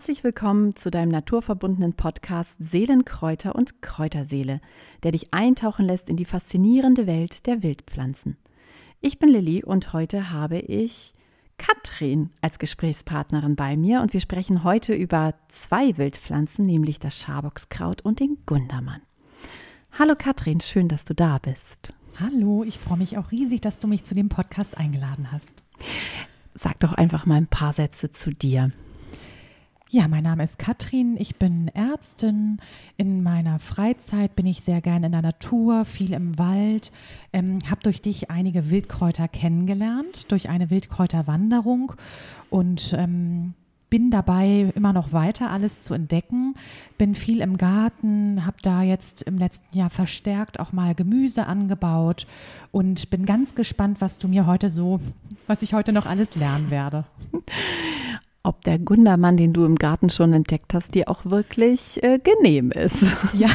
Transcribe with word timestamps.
Herzlich 0.00 0.24
willkommen 0.24 0.76
zu 0.76 0.90
deinem 0.90 1.10
naturverbundenen 1.10 1.92
Podcast 1.92 2.56
Seelenkräuter 2.58 3.54
und 3.54 3.82
Kräuterseele, 3.82 4.62
der 5.02 5.12
dich 5.12 5.34
eintauchen 5.34 5.84
lässt 5.84 6.08
in 6.08 6.16
die 6.16 6.24
faszinierende 6.24 7.06
Welt 7.06 7.46
der 7.46 7.62
Wildpflanzen. 7.62 8.38
Ich 9.02 9.18
bin 9.18 9.28
Lilly 9.28 9.62
und 9.62 9.92
heute 9.92 10.30
habe 10.30 10.58
ich 10.58 11.12
Katrin 11.58 12.30
als 12.40 12.58
Gesprächspartnerin 12.58 13.56
bei 13.56 13.76
mir 13.76 14.00
und 14.00 14.14
wir 14.14 14.22
sprechen 14.22 14.64
heute 14.64 14.94
über 14.94 15.34
zwei 15.48 15.98
Wildpflanzen, 15.98 16.64
nämlich 16.64 16.98
das 16.98 17.18
Schaboxkraut 17.18 18.00
und 18.00 18.20
den 18.20 18.38
Gundermann. 18.46 19.02
Hallo 19.98 20.14
Katrin, 20.18 20.62
schön, 20.62 20.88
dass 20.88 21.04
du 21.04 21.14
da 21.14 21.36
bist. 21.36 21.92
Hallo, 22.18 22.64
ich 22.64 22.78
freue 22.78 22.96
mich 22.96 23.18
auch 23.18 23.32
riesig, 23.32 23.60
dass 23.60 23.78
du 23.78 23.86
mich 23.86 24.04
zu 24.04 24.14
dem 24.14 24.30
Podcast 24.30 24.78
eingeladen 24.78 25.30
hast. 25.30 25.62
Sag 26.54 26.80
doch 26.80 26.94
einfach 26.94 27.26
mal 27.26 27.34
ein 27.34 27.48
paar 27.48 27.74
Sätze 27.74 28.10
zu 28.10 28.30
dir. 28.30 28.72
Ja, 29.92 30.06
mein 30.06 30.22
Name 30.22 30.44
ist 30.44 30.60
Katrin, 30.60 31.16
ich 31.18 31.34
bin 31.34 31.66
Ärztin. 31.66 32.58
In 32.96 33.24
meiner 33.24 33.58
Freizeit 33.58 34.36
bin 34.36 34.46
ich 34.46 34.60
sehr 34.60 34.80
gern 34.80 35.02
in 35.02 35.10
der 35.10 35.20
Natur, 35.20 35.84
viel 35.84 36.12
im 36.12 36.38
Wald, 36.38 36.92
ähm, 37.32 37.58
habe 37.68 37.80
durch 37.82 38.00
dich 38.00 38.30
einige 38.30 38.70
Wildkräuter 38.70 39.26
kennengelernt, 39.26 40.30
durch 40.30 40.48
eine 40.48 40.70
Wildkräuterwanderung. 40.70 41.94
Und 42.50 42.94
ähm, 42.96 43.54
bin 43.90 44.12
dabei 44.12 44.72
immer 44.76 44.92
noch 44.92 45.12
weiter 45.12 45.50
alles 45.50 45.82
zu 45.82 45.92
entdecken, 45.92 46.54
bin 46.96 47.16
viel 47.16 47.40
im 47.40 47.56
Garten, 47.56 48.46
habe 48.46 48.58
da 48.62 48.84
jetzt 48.84 49.22
im 49.22 49.38
letzten 49.38 49.76
Jahr 49.76 49.90
verstärkt 49.90 50.60
auch 50.60 50.72
mal 50.72 50.94
Gemüse 50.94 51.46
angebaut. 51.46 52.28
Und 52.70 53.10
bin 53.10 53.26
ganz 53.26 53.56
gespannt, 53.56 54.00
was 54.00 54.20
du 54.20 54.28
mir 54.28 54.46
heute 54.46 54.68
so, 54.68 55.00
was 55.48 55.62
ich 55.62 55.74
heute 55.74 55.92
noch 55.92 56.06
alles 56.06 56.36
lernen 56.36 56.70
werde 56.70 57.06
ob 58.42 58.64
der 58.64 58.78
Gundermann, 58.78 59.36
den 59.36 59.52
du 59.52 59.64
im 59.64 59.76
Garten 59.76 60.08
schon 60.08 60.32
entdeckt 60.32 60.72
hast, 60.72 60.94
dir 60.94 61.08
auch 61.08 61.26
wirklich 61.26 62.02
äh, 62.02 62.18
genehm 62.18 62.70
ist. 62.70 63.04
Ja, 63.34 63.48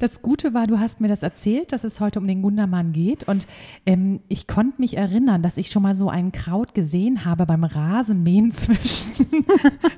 das 0.00 0.22
Gute 0.22 0.54
war, 0.54 0.66
du 0.66 0.78
hast 0.78 1.00
mir 1.00 1.08
das 1.08 1.22
erzählt, 1.22 1.72
dass 1.72 1.84
es 1.84 2.00
heute 2.00 2.18
um 2.18 2.26
den 2.26 2.42
Gundermann 2.42 2.92
geht. 2.92 3.28
Und 3.28 3.46
ähm, 3.84 4.20
ich 4.28 4.46
konnte 4.46 4.80
mich 4.80 4.96
erinnern, 4.96 5.42
dass 5.42 5.56
ich 5.58 5.70
schon 5.70 5.82
mal 5.82 5.94
so 5.94 6.08
ein 6.08 6.32
Kraut 6.32 6.74
gesehen 6.74 7.24
habe 7.24 7.46
beim 7.46 7.64
Rasenmähen 7.64 8.52
zwischen, 8.52 9.44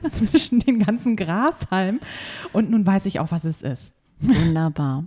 zwischen 0.08 0.58
den 0.60 0.80
ganzen 0.80 1.16
Grashalmen. 1.16 2.00
Und 2.52 2.70
nun 2.70 2.86
weiß 2.86 3.06
ich 3.06 3.20
auch, 3.20 3.30
was 3.30 3.44
es 3.44 3.62
ist. 3.62 3.94
Wunderbar. 4.20 5.04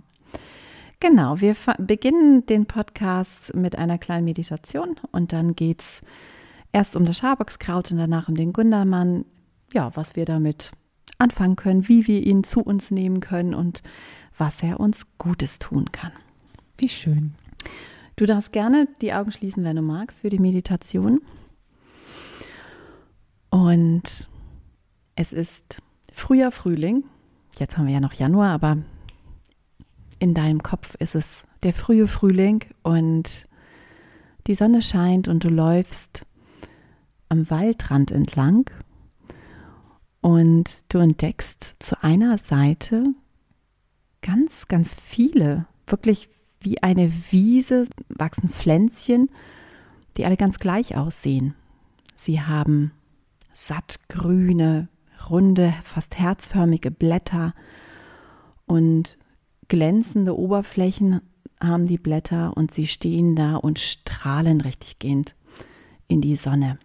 Genau, 1.00 1.40
wir 1.40 1.54
beginnen 1.78 2.46
den 2.46 2.66
Podcast 2.66 3.54
mit 3.54 3.76
einer 3.76 3.98
kleinen 3.98 4.24
Meditation 4.24 4.96
und 5.12 5.32
dann 5.32 5.54
geht's 5.54 6.02
erst 6.74 6.96
um 6.96 7.06
das 7.06 7.18
Schaboxkraut 7.18 7.92
und 7.92 7.98
danach 7.98 8.28
um 8.28 8.34
den 8.34 8.52
Gundermann. 8.52 9.24
Ja, 9.72 9.94
was 9.94 10.16
wir 10.16 10.24
damit 10.24 10.72
anfangen 11.18 11.56
können, 11.56 11.88
wie 11.88 12.06
wir 12.06 12.26
ihn 12.26 12.44
zu 12.44 12.60
uns 12.60 12.90
nehmen 12.90 13.20
können 13.20 13.54
und 13.54 13.82
was 14.36 14.62
er 14.62 14.80
uns 14.80 15.06
Gutes 15.16 15.60
tun 15.60 15.92
kann. 15.92 16.12
Wie 16.76 16.88
schön. 16.88 17.34
Du 18.16 18.26
darfst 18.26 18.52
gerne 18.52 18.88
die 19.00 19.12
Augen 19.14 19.30
schließen, 19.30 19.64
wenn 19.64 19.76
du 19.76 19.82
magst, 19.82 20.20
für 20.20 20.30
die 20.30 20.40
Meditation. 20.40 21.20
Und 23.50 24.28
es 25.14 25.32
ist 25.32 25.80
früher 26.12 26.50
Frühling. 26.50 27.04
Jetzt 27.56 27.78
haben 27.78 27.86
wir 27.86 27.94
ja 27.94 28.00
noch 28.00 28.14
Januar, 28.14 28.50
aber 28.50 28.78
in 30.18 30.34
deinem 30.34 30.62
Kopf 30.62 30.96
ist 30.96 31.14
es 31.14 31.44
der 31.62 31.72
frühe 31.72 32.08
Frühling 32.08 32.64
und 32.82 33.46
die 34.48 34.54
Sonne 34.56 34.82
scheint 34.82 35.28
und 35.28 35.44
du 35.44 35.48
läufst 35.48 36.26
am 37.34 37.50
Waldrand 37.50 38.12
entlang 38.12 38.70
und 40.20 40.84
du 40.88 40.98
entdeckst 40.98 41.74
zu 41.80 42.00
einer 42.00 42.38
Seite 42.38 43.06
ganz, 44.22 44.68
ganz 44.68 44.94
viele, 44.94 45.66
wirklich 45.88 46.28
wie 46.60 46.80
eine 46.80 47.12
Wiese 47.32 47.88
wachsen 48.08 48.50
Pflänzchen, 48.50 49.30
die 50.16 50.24
alle 50.24 50.36
ganz 50.36 50.60
gleich 50.60 50.96
aussehen. 50.96 51.54
Sie 52.14 52.40
haben 52.40 52.92
sattgrüne, 53.52 54.88
runde, 55.28 55.74
fast 55.82 56.16
herzförmige 56.16 56.92
Blätter 56.92 57.52
und 58.66 59.18
glänzende 59.66 60.38
Oberflächen 60.38 61.20
haben 61.60 61.86
die 61.86 61.98
Blätter 61.98 62.56
und 62.56 62.72
sie 62.72 62.86
stehen 62.86 63.34
da 63.34 63.56
und 63.56 63.80
strahlen 63.80 64.60
richtiggehend 64.60 65.34
in 66.06 66.20
die 66.20 66.36
Sonne. 66.36 66.78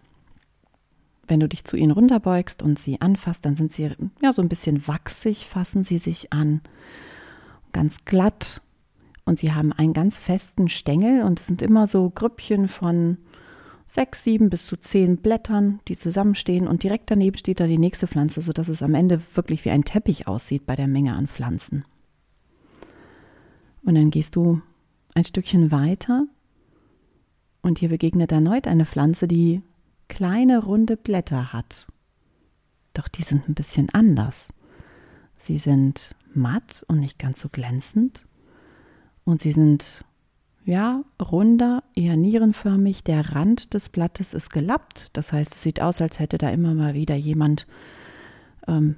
Wenn 1.30 1.38
du 1.38 1.48
dich 1.48 1.64
zu 1.64 1.76
ihnen 1.76 1.92
runterbeugst 1.92 2.60
und 2.60 2.76
sie 2.76 3.00
anfasst, 3.00 3.44
dann 3.44 3.54
sind 3.54 3.70
sie 3.70 3.88
ja 4.20 4.32
so 4.32 4.42
ein 4.42 4.48
bisschen 4.48 4.88
wachsig, 4.88 5.46
fassen 5.46 5.84
sie 5.84 5.98
sich 5.98 6.32
an, 6.32 6.60
ganz 7.70 8.04
glatt 8.04 8.60
und 9.24 9.38
sie 9.38 9.52
haben 9.52 9.72
einen 9.72 9.92
ganz 9.92 10.18
festen 10.18 10.68
Stängel 10.68 11.22
und 11.22 11.38
es 11.38 11.46
sind 11.46 11.62
immer 11.62 11.86
so 11.86 12.10
Grüppchen 12.10 12.66
von 12.66 13.16
sechs, 13.86 14.24
sieben 14.24 14.50
bis 14.50 14.66
zu 14.66 14.76
zehn 14.76 15.18
Blättern, 15.18 15.78
die 15.86 15.96
zusammenstehen 15.96 16.66
und 16.66 16.82
direkt 16.82 17.12
daneben 17.12 17.38
steht 17.38 17.60
da 17.60 17.68
die 17.68 17.78
nächste 17.78 18.08
Pflanze, 18.08 18.42
sodass 18.42 18.66
es 18.66 18.82
am 18.82 18.96
Ende 18.96 19.22
wirklich 19.36 19.64
wie 19.64 19.70
ein 19.70 19.84
Teppich 19.84 20.26
aussieht 20.26 20.66
bei 20.66 20.74
der 20.74 20.88
Menge 20.88 21.14
an 21.14 21.28
Pflanzen. 21.28 21.84
Und 23.84 23.94
dann 23.94 24.10
gehst 24.10 24.34
du 24.34 24.62
ein 25.14 25.24
Stückchen 25.24 25.70
weiter 25.70 26.26
und 27.62 27.78
hier 27.78 27.88
begegnet 27.88 28.32
erneut 28.32 28.66
eine 28.66 28.84
Pflanze, 28.84 29.28
die 29.28 29.62
kleine 30.10 30.62
runde 30.62 30.98
Blätter 30.98 31.54
hat. 31.54 31.86
Doch 32.92 33.08
die 33.08 33.22
sind 33.22 33.48
ein 33.48 33.54
bisschen 33.54 33.88
anders. 33.90 34.48
Sie 35.38 35.56
sind 35.56 36.14
matt 36.34 36.84
und 36.88 36.98
nicht 36.98 37.18
ganz 37.18 37.40
so 37.40 37.48
glänzend 37.48 38.26
und 39.24 39.40
sie 39.40 39.52
sind 39.52 40.04
ja 40.64 41.02
runder, 41.22 41.82
eher 41.94 42.16
nierenförmig. 42.16 43.04
Der 43.04 43.34
Rand 43.34 43.72
des 43.72 43.88
Blattes 43.88 44.34
ist 44.34 44.50
gelappt, 44.50 45.08
das 45.14 45.32
heißt, 45.32 45.54
es 45.54 45.62
sieht 45.62 45.80
aus, 45.80 46.02
als 46.02 46.18
hätte 46.18 46.36
da 46.36 46.50
immer 46.50 46.74
mal 46.74 46.92
wieder 46.94 47.14
jemand 47.14 47.66
ähm, 48.66 48.96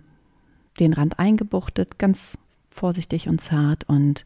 den 0.81 0.95
Rand 0.95 1.19
eingebuchtet, 1.19 1.99
ganz 1.99 2.39
vorsichtig 2.71 3.29
und 3.29 3.41
zart. 3.41 3.85
Und 3.85 4.25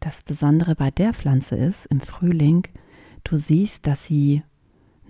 das 0.00 0.22
Besondere 0.22 0.76
bei 0.76 0.90
der 0.90 1.14
Pflanze 1.14 1.56
ist 1.56 1.86
im 1.86 2.00
Frühling, 2.00 2.68
du 3.24 3.38
siehst, 3.38 3.86
dass 3.86 4.04
sie 4.04 4.42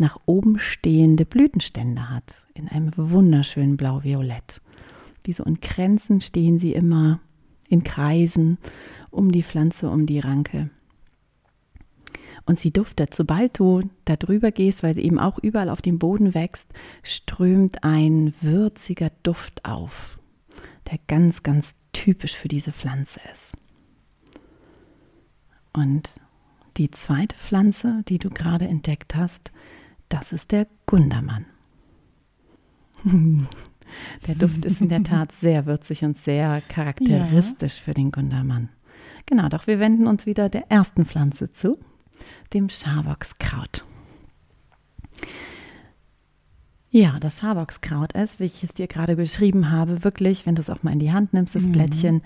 nach 0.00 0.18
oben 0.26 0.58
stehende 0.58 1.24
Blütenstände 1.24 2.10
hat, 2.10 2.44
in 2.54 2.68
einem 2.68 2.92
wunderschönen 2.96 3.76
Blau-Violett. 3.76 4.60
Wie 5.24 5.32
so 5.32 5.44
in 5.44 5.60
Kränzen 5.60 6.20
stehen 6.20 6.58
sie 6.58 6.72
immer 6.72 7.20
in 7.68 7.84
Kreisen 7.84 8.58
um 9.10 9.32
die 9.32 9.42
Pflanze, 9.42 9.90
um 9.90 10.06
die 10.06 10.20
Ranke. 10.20 10.70
Und 12.46 12.58
sie 12.58 12.70
duftet, 12.70 13.14
sobald 13.14 13.58
du 13.58 13.82
da 14.06 14.16
drüber 14.16 14.50
gehst, 14.52 14.82
weil 14.82 14.94
sie 14.94 15.02
eben 15.02 15.18
auch 15.18 15.38
überall 15.38 15.68
auf 15.68 15.82
dem 15.82 15.98
Boden 15.98 16.32
wächst, 16.32 16.72
strömt 17.02 17.84
ein 17.84 18.32
würziger 18.40 19.10
Duft 19.22 19.66
auf, 19.66 20.18
der 20.90 20.98
ganz, 21.08 21.42
ganz 21.42 21.74
typisch 21.92 22.34
für 22.34 22.48
diese 22.48 22.72
Pflanze 22.72 23.20
ist. 23.34 23.52
Und 25.74 26.20
die 26.78 26.90
zweite 26.90 27.36
Pflanze, 27.36 28.02
die 28.08 28.18
du 28.18 28.30
gerade 28.30 28.66
entdeckt 28.66 29.14
hast, 29.14 29.52
das 30.08 30.32
ist 30.32 30.52
der 30.52 30.66
Gundermann. 30.86 31.46
Der 34.26 34.34
Duft 34.34 34.66
ist 34.66 34.82
in 34.82 34.90
der 34.90 35.02
Tat 35.02 35.32
sehr 35.32 35.64
würzig 35.64 36.04
und 36.04 36.18
sehr 36.18 36.60
charakteristisch 36.68 37.78
ja. 37.78 37.84
für 37.84 37.94
den 37.94 38.10
Gundermann. 38.10 38.68
Genau, 39.24 39.48
doch 39.48 39.66
wir 39.66 39.78
wenden 39.78 40.06
uns 40.06 40.26
wieder 40.26 40.48
der 40.48 40.70
ersten 40.70 41.06
Pflanze 41.06 41.52
zu, 41.52 41.78
dem 42.52 42.68
Schaboxkraut. 42.68 43.86
Ja, 46.90 47.18
das 47.18 47.40
Schaboxkraut 47.40 48.12
ist, 48.12 48.40
wie 48.40 48.44
ich 48.44 48.64
es 48.64 48.72
dir 48.72 48.86
gerade 48.86 49.16
beschrieben 49.16 49.70
habe, 49.70 50.04
wirklich, 50.04 50.46
wenn 50.46 50.54
du 50.54 50.62
es 50.62 50.70
auch 50.70 50.82
mal 50.82 50.92
in 50.92 50.98
die 50.98 51.12
Hand 51.12 51.34
nimmst, 51.34 51.54
das 51.54 51.64
mhm. 51.64 51.72
Blättchen, 51.72 52.22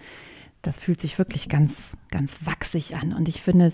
das 0.63 0.79
fühlt 0.79 1.01
sich 1.01 1.19
wirklich 1.19 1.49
ganz, 1.49 1.97
ganz 2.11 2.47
wachsig 2.47 2.95
an. 2.95 3.13
Und 3.13 3.29
ich 3.29 3.43
finde, 3.43 3.73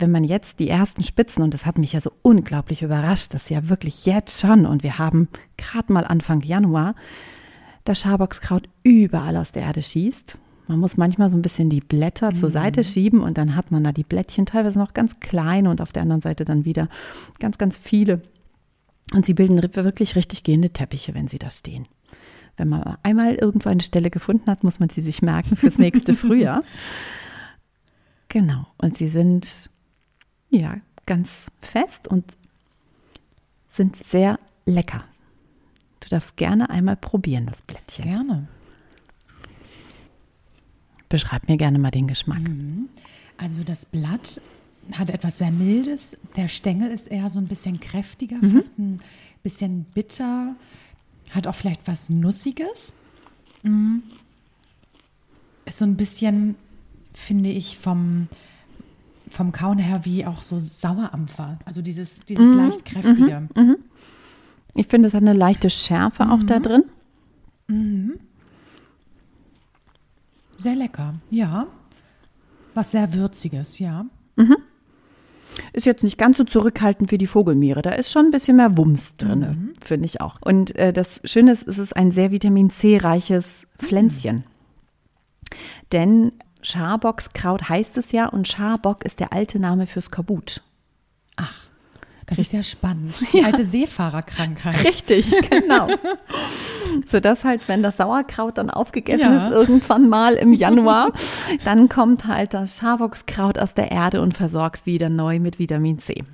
wenn 0.00 0.10
man 0.10 0.24
jetzt 0.24 0.58
die 0.60 0.68
ersten 0.68 1.02
Spitzen, 1.02 1.42
und 1.42 1.54
das 1.54 1.66
hat 1.66 1.78
mich 1.78 1.92
ja 1.92 2.00
so 2.00 2.12
unglaublich 2.22 2.82
überrascht, 2.82 3.34
dass 3.34 3.48
ja 3.48 3.68
wirklich 3.68 4.06
jetzt 4.06 4.40
schon, 4.40 4.66
und 4.66 4.82
wir 4.82 4.98
haben 4.98 5.28
gerade 5.56 5.92
mal 5.92 6.04
Anfang 6.04 6.42
Januar, 6.42 6.94
das 7.84 8.00
Schaboxkraut 8.00 8.68
überall 8.82 9.36
aus 9.36 9.52
der 9.52 9.62
Erde 9.62 9.82
schießt. 9.82 10.38
Man 10.68 10.78
muss 10.78 10.96
manchmal 10.96 11.30
so 11.30 11.36
ein 11.36 11.42
bisschen 11.42 11.68
die 11.70 11.80
Blätter 11.80 12.30
mhm. 12.30 12.36
zur 12.36 12.50
Seite 12.50 12.84
schieben 12.84 13.20
und 13.20 13.38
dann 13.38 13.56
hat 13.56 13.70
man 13.70 13.82
da 13.82 13.92
die 13.92 14.04
Blättchen 14.04 14.46
teilweise 14.46 14.78
noch 14.78 14.94
ganz 14.94 15.18
klein 15.18 15.66
und 15.66 15.80
auf 15.80 15.90
der 15.92 16.02
anderen 16.02 16.20
Seite 16.20 16.44
dann 16.44 16.64
wieder 16.64 16.88
ganz, 17.40 17.58
ganz 17.58 17.76
viele. 17.76 18.22
Und 19.12 19.26
sie 19.26 19.34
bilden 19.34 19.60
wirklich 19.60 20.14
richtig 20.14 20.44
gehende 20.44 20.70
Teppiche, 20.70 21.14
wenn 21.14 21.26
sie 21.26 21.38
da 21.38 21.50
stehen. 21.50 21.88
Wenn 22.56 22.68
man 22.68 22.96
einmal 23.02 23.34
irgendwo 23.34 23.68
eine 23.68 23.80
Stelle 23.80 24.10
gefunden 24.10 24.48
hat, 24.50 24.62
muss 24.62 24.78
man 24.78 24.90
sie 24.90 25.02
sich 25.02 25.22
merken 25.22 25.56
fürs 25.56 25.78
nächste 25.78 26.14
Frühjahr. 26.14 26.62
Genau. 28.28 28.66
Und 28.78 28.96
sie 28.96 29.08
sind 29.08 29.70
ja, 30.50 30.76
ganz 31.06 31.50
fest 31.60 32.08
und 32.08 32.24
sind 33.68 33.96
sehr 33.96 34.38
lecker. 34.66 35.04
Du 36.00 36.08
darfst 36.08 36.36
gerne 36.36 36.70
einmal 36.70 36.96
probieren, 36.96 37.46
das 37.46 37.62
Blättchen. 37.62 38.04
Gerne. 38.04 38.48
Beschreib 41.08 41.48
mir 41.48 41.56
gerne 41.56 41.78
mal 41.78 41.90
den 41.90 42.06
Geschmack. 42.06 42.42
Also 43.36 43.62
das 43.64 43.86
Blatt 43.86 44.40
hat 44.92 45.10
etwas 45.10 45.38
sehr 45.38 45.50
Mildes. 45.50 46.16
Der 46.36 46.48
Stängel 46.48 46.90
ist 46.90 47.08
eher 47.08 47.28
so 47.30 47.40
ein 47.40 47.48
bisschen 47.48 47.80
kräftiger, 47.80 48.36
fast 48.40 48.78
ein 48.78 49.00
bisschen 49.42 49.84
bitter. 49.94 50.54
Hat 51.30 51.46
auch 51.46 51.54
vielleicht 51.54 51.86
was 51.86 52.10
Nussiges. 52.10 52.94
Mm. 53.62 53.98
Ist 55.64 55.78
so 55.78 55.84
ein 55.84 55.96
bisschen, 55.96 56.56
finde 57.12 57.50
ich, 57.50 57.78
vom, 57.78 58.28
vom 59.30 59.52
Kauen 59.52 59.78
her 59.78 60.04
wie 60.04 60.26
auch 60.26 60.42
so 60.42 60.60
Sauerampfer. 60.60 61.58
Also 61.64 61.80
dieses, 61.80 62.20
dieses 62.20 62.52
leicht 62.52 62.84
kräftige. 62.84 63.48
Ich 64.74 64.86
finde, 64.86 65.08
es 65.08 65.14
hat 65.14 65.22
eine 65.22 65.32
leichte 65.32 65.70
Schärfe 65.70 66.30
auch 66.30 66.42
da 66.44 66.58
drin. 66.60 66.84
Sehr 70.56 70.76
lecker, 70.76 71.14
ja. 71.30 71.66
Was 72.74 72.90
sehr 72.90 73.14
Würziges, 73.14 73.78
ja. 73.78 74.04
Ist 75.72 75.86
jetzt 75.86 76.04
nicht 76.04 76.18
ganz 76.18 76.36
so 76.36 76.44
zurückhaltend 76.44 77.10
wie 77.10 77.18
die 77.18 77.26
Vogelmiere. 77.26 77.82
Da 77.82 77.90
ist 77.90 78.12
schon 78.12 78.26
ein 78.26 78.30
bisschen 78.30 78.56
mehr 78.56 78.76
Wumms 78.76 79.16
drin, 79.16 79.72
finde 79.82 80.06
ich 80.06 80.20
auch. 80.20 80.36
Und 80.40 80.76
äh, 80.76 80.92
das 80.92 81.20
Schöne 81.24 81.52
ist, 81.52 81.66
es 81.66 81.78
ist 81.78 81.96
ein 81.96 82.12
sehr 82.12 82.30
Vitamin 82.30 82.70
C-reiches 82.70 83.66
Pflänzchen. 83.78 84.44
Denn 85.92 86.32
Scharbockskraut 86.62 87.68
heißt 87.68 87.96
es 87.98 88.12
ja 88.12 88.26
und 88.26 88.48
Scharbock 88.48 89.04
ist 89.04 89.20
der 89.20 89.32
alte 89.32 89.58
Name 89.58 89.86
für 89.86 90.00
Skorbut. 90.02 90.62
Ach, 91.36 91.54
das 92.26 92.38
ist 92.38 92.52
ja 92.52 92.62
spannend. 92.62 93.14
Die 93.32 93.44
alte 93.44 93.66
Seefahrerkrankheit. 93.66 94.84
Richtig, 94.84 95.30
genau. 95.50 95.88
Sodass 97.06 97.44
halt, 97.44 97.66
wenn 97.68 97.82
das 97.82 97.96
Sauerkraut 97.96 98.58
dann 98.58 98.70
aufgegessen 98.70 99.20
Ja. 99.32 99.46
ist, 99.48 99.52
irgendwann 99.52 100.08
mal 100.08 100.34
im 100.34 100.52
Januar, 100.52 101.12
dann 101.64 101.88
kommt 101.88 102.26
halt 102.26 102.54
das 102.54 102.78
Scharbockskraut 102.78 103.58
aus 103.58 103.74
der 103.74 103.90
Erde 103.90 104.20
und 104.20 104.34
versorgt 104.34 104.86
wieder 104.86 105.08
neu 105.08 105.40
mit 105.40 105.58
Vitamin 105.58 105.98
C. 105.98 106.24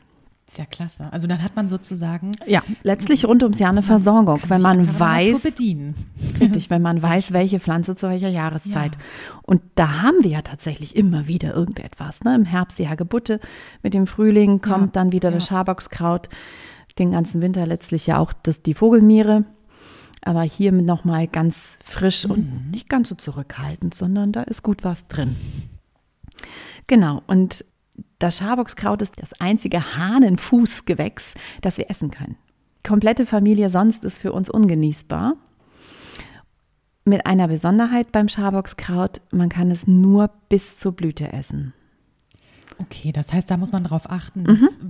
Ist 0.48 0.58
ja 0.58 0.64
klasse. 0.64 1.12
Also 1.12 1.26
dann 1.26 1.42
hat 1.42 1.56
man 1.56 1.68
sozusagen 1.68 2.30
Ja, 2.46 2.62
letztlich 2.84 3.24
rund 3.24 3.42
ums 3.42 3.58
Jahr 3.58 3.70
eine 3.70 3.82
Versorgung, 3.82 4.40
wenn 4.46 4.62
man 4.62 4.98
weiß, 5.00 5.42
bedienen. 5.42 5.96
richtig, 6.38 6.70
wenn 6.70 6.82
man 6.82 7.02
weiß, 7.02 7.32
welche 7.32 7.58
Pflanze 7.58 7.96
zu 7.96 8.08
welcher 8.08 8.28
Jahreszeit. 8.28 8.96
Und 9.42 9.60
da 9.74 10.02
haben 10.02 10.18
wir 10.22 10.30
ja 10.30 10.42
tatsächlich 10.42 10.94
immer 10.94 11.26
wieder 11.26 11.52
irgendetwas. 11.52 12.22
Ne? 12.22 12.36
Im 12.36 12.44
Herbst 12.44 12.78
die 12.78 12.88
Hagebutte, 12.88 13.40
mit 13.82 13.92
dem 13.92 14.06
Frühling 14.06 14.60
kommt 14.60 14.94
dann 14.94 15.10
wieder 15.10 15.32
das 15.32 15.48
Scharbockskraut, 15.48 16.28
den 17.00 17.10
ganzen 17.10 17.42
Winter 17.42 17.66
letztlich 17.66 18.06
ja 18.06 18.18
auch 18.18 18.32
das, 18.32 18.62
die 18.62 18.74
Vogelmiere. 18.74 19.44
Aber 20.22 20.42
hier 20.42 20.70
nochmal 20.70 21.26
ganz 21.26 21.78
frisch 21.84 22.24
und 22.24 22.70
nicht 22.70 22.88
ganz 22.88 23.08
so 23.08 23.16
zurückhaltend, 23.16 23.94
sondern 23.94 24.30
da 24.30 24.42
ist 24.42 24.62
gut 24.62 24.84
was 24.84 25.08
drin. 25.08 25.34
Genau, 26.86 27.22
und 27.26 27.64
das 28.18 28.38
Scharbockskraut 28.38 29.02
ist 29.02 29.20
das 29.20 29.38
einzige 29.40 29.96
Hahnenfußgewächs, 29.96 31.34
das 31.60 31.78
wir 31.78 31.90
essen 31.90 32.10
können. 32.10 32.36
Die 32.78 32.88
komplette 32.88 33.26
Familie 33.26 33.70
sonst 33.70 34.04
ist 34.04 34.18
für 34.18 34.32
uns 34.32 34.48
ungenießbar. 34.48 35.34
Mit 37.04 37.26
einer 37.26 37.48
Besonderheit 37.48 38.10
beim 38.10 38.28
Scharbockskraut, 38.28 39.20
man 39.30 39.48
kann 39.48 39.70
es 39.70 39.86
nur 39.86 40.30
bis 40.48 40.78
zur 40.78 40.92
Blüte 40.92 41.32
essen. 41.32 41.72
Okay, 42.78 43.12
das 43.12 43.32
heißt, 43.32 43.50
da 43.50 43.56
muss 43.56 43.72
man 43.72 43.84
darauf 43.84 44.10
achten, 44.10 44.44
dass 44.44 44.80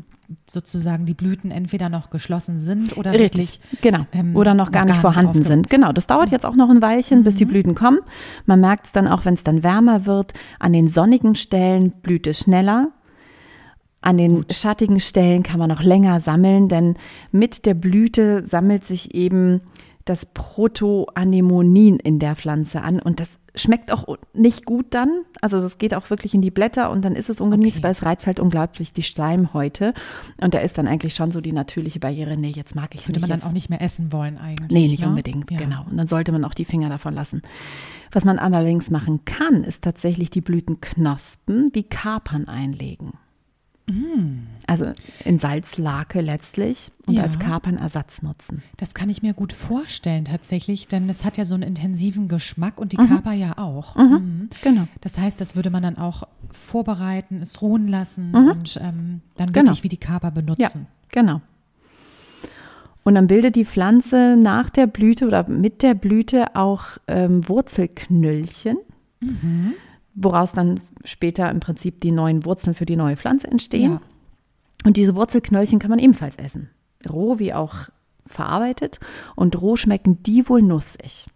sozusagen 0.47 1.07
die 1.07 1.15
Blüten 1.15 1.51
entweder 1.51 1.89
noch 1.89 2.11
geschlossen 2.11 2.59
sind 2.59 2.97
oder 2.97 3.13
wirklich 3.13 3.61
genau. 3.81 4.07
ähm, 4.13 4.35
Oder 4.35 4.55
noch 4.55 4.73
gar 4.73 4.85
nicht 4.85 4.97
vorhanden 4.97 5.43
sind. 5.45 5.71
Genau, 5.71 5.93
das 5.93 6.07
dauert 6.07 6.31
jetzt 6.31 6.45
auch 6.45 6.57
noch 6.57 6.69
ein 6.69 6.83
Weilchen, 6.83 7.23
bis 7.23 7.37
die 7.37 7.45
Blüten 7.45 7.75
kommen. 7.77 8.01
Man 8.45 8.61
merkt 8.61 8.87
es 8.87 8.93
dann 8.93 9.07
auch, 9.07 9.25
wenn 9.25 9.35
es 9.35 9.45
dann 9.45 9.63
wärmer 9.63 10.05
wird. 10.05 10.33
An 10.59 10.73
den 10.73 10.89
sonnigen 10.89 11.37
Stellen 11.37 11.93
blüht 11.93 12.27
es 12.27 12.41
schneller. 12.41 12.91
An 14.07 14.19
den 14.19 14.45
schattigen 14.53 15.01
Stellen 15.01 15.43
kann 15.43 15.59
man 15.59 15.69
noch 15.69 15.83
länger 15.83 16.21
sammeln, 16.21 16.69
denn 16.69 16.95
mit 17.33 17.67
der 17.67 17.75
Blüte 17.75 18.45
sammelt 18.45 18.85
sich 18.85 19.15
eben 19.15 19.63
das 20.05 20.27
Protoanemonin 20.27 21.97
in 21.99 22.21
der 22.21 22.37
Pflanze 22.37 22.83
an 22.83 23.01
und 23.01 23.19
das 23.19 23.41
schmeckt 23.57 23.91
auch 23.93 24.17
nicht 24.35 24.65
gut 24.65 24.87
dann. 24.91 25.23
Also 25.41 25.61
das 25.61 25.79
geht 25.79 25.95
auch 25.95 26.11
wirklich 26.11 26.35
in 26.35 26.43
die 26.43 26.53
Blätter 26.53 26.91
und 26.93 27.05
dann 27.05 27.17
ist 27.17 27.29
es 27.29 27.41
ungenießt, 27.41 27.79
Okay. 27.79 27.83
weil 27.83 27.91
es 27.91 28.05
reizt 28.05 28.27
halt 28.29 28.39
unglaublich 28.39 28.93
die 28.93 29.03
Schleimhäute 29.03 29.95
und 30.41 30.55
da 30.55 30.59
ist 30.59 30.79
dann 30.79 30.87
eigentlich 30.87 31.15
schon 31.17 31.33
so 31.33 31.41
die 31.41 31.51
natürliche 31.53 31.99
Barriere, 31.99 32.37
nee, 32.37 32.53
jetzt 32.55 32.77
mag 32.77 32.95
ich 32.95 33.01
es 33.01 33.09
Würde 33.09 33.19
nicht. 33.19 33.23
man 33.23 33.31
dann 33.31 33.39
jetzt 33.41 33.49
auch 33.49 33.53
nicht 33.53 33.71
mehr 33.71 33.83
essen 33.83 34.13
wollen 34.13 34.39
eigentlich. 34.39 34.71
Nee, 34.71 34.87
nicht 34.87 35.01
ne? 35.01 35.09
unbedingt, 35.09 35.51
Ja. 35.51 35.59
genau. 35.59 35.85
Und 35.91 35.97
dann 35.97 36.07
sollte 36.07 36.31
man 36.31 36.45
auch 36.45 36.55
die 36.55 36.65
Finger 36.67 36.89
davon 36.89 37.13
lassen. 37.15 37.43
Was 38.13 38.25
man 38.25 38.39
allerdings 38.39 38.91
machen 38.91 39.25
kann, 39.25 39.65
ist 39.65 39.83
tatsächlich 39.83 40.31
die 40.31 40.41
Blütenknospen 40.41 41.71
wie 41.73 41.83
Kapern 41.83 42.47
einlegen. 42.47 43.15
Mm. 43.89 44.47
Also 44.67 44.87
in 45.25 45.39
Salzlake 45.39 46.21
letztlich 46.21 46.91
und 47.07 47.15
Ja. 47.15 47.23
als 47.23 47.39
Kapernersatz 47.39 48.23
nutzen. 48.23 48.63
Das 48.79 48.95
kann 48.95 49.09
ich 49.09 49.23
mir 49.23 49.33
gut 49.33 49.53
vorstellen 49.53 50.25
tatsächlich, 50.25 50.89
denn 50.89 51.09
es 51.09 51.25
hat 51.25 51.37
ja 51.37 51.45
so 51.45 51.55
einen 51.55 51.63
intensiven 51.63 52.27
Geschmack 52.27 52.81
und 52.81 52.91
die 52.93 52.97
Kaper 52.97 53.33
ja 53.33 53.59
auch. 53.59 53.95
Mhm. 53.95 54.51
Genau. 54.63 54.89
Das 55.03 55.19
heißt, 55.19 55.41
das 55.41 55.55
würde 55.55 55.71
man 55.71 55.83
dann 55.85 55.99
auch 55.99 56.25
vorbereiten, 56.51 57.41
es 57.43 57.63
ruhen 57.63 57.87
lassen 57.87 58.35
und 58.35 58.77
ähm, 58.83 59.21
dann 59.37 59.53
Genau. 59.53 59.67
wirklich 59.69 59.85
wie 59.85 59.89
die 59.89 59.97
Kaper 59.99 60.29
Ja, 60.29 60.35
benutzen. 60.35 60.87
genau. 61.13 61.41
Und 63.05 63.15
dann 63.15 63.29
bildet 63.29 63.55
die 63.55 63.65
Pflanze 63.65 64.37
nach 64.37 64.69
der 64.69 64.89
Blüte 64.89 65.29
oder 65.29 65.49
mit 65.49 65.85
der 65.85 65.95
Blüte 65.95 66.57
auch 66.57 66.99
ähm, 67.07 67.49
Wurzelknöllchen, 67.49 68.79
woraus 70.17 70.53
dann 70.53 70.81
später 71.05 71.51
im 71.51 71.61
Prinzip 71.61 72.01
die 72.01 72.11
neuen 72.11 72.45
Wurzeln 72.45 72.75
für 72.75 72.87
die 72.87 72.97
neue 72.97 73.17
Pflanze 73.17 73.49
entstehen. 73.49 73.93
Ja. 73.93 74.01
Und 74.85 74.97
diese 74.97 75.15
Wurzelknöllchen 75.15 75.79
kann 75.79 75.91
man 75.91 75.99
ebenfalls 75.99 76.37
essen. 76.37 76.71
Roh 77.09 77.39
wie 77.39 77.53
auch 77.53 77.75
verarbeitet. 78.27 78.99
Und 79.37 79.61
roh 79.61 79.77
schmecken 79.77 80.23
die 80.23 80.49
wohl 80.49 80.63
nussig. 80.63 81.27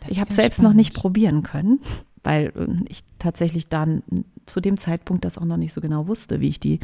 Das 0.00 0.10
ich 0.10 0.20
habe 0.20 0.30
ja 0.30 0.36
selbst 0.36 0.62
noch 0.62 0.74
nicht 0.74 0.92
spannend. 0.92 1.02
probieren 1.02 1.42
können, 1.42 1.80
weil 2.22 2.52
äh, 2.54 2.84
ich 2.88 3.02
tatsächlich 3.18 3.68
dann 3.68 4.02
zu 4.46 4.60
dem 4.60 4.76
Zeitpunkt 4.78 5.24
das 5.24 5.38
auch 5.38 5.44
noch 5.44 5.56
nicht 5.56 5.72
so 5.72 5.80
genau 5.80 6.06
wusste, 6.06 6.40
wie 6.40 6.48
ich 6.48 6.60
die 6.60 6.80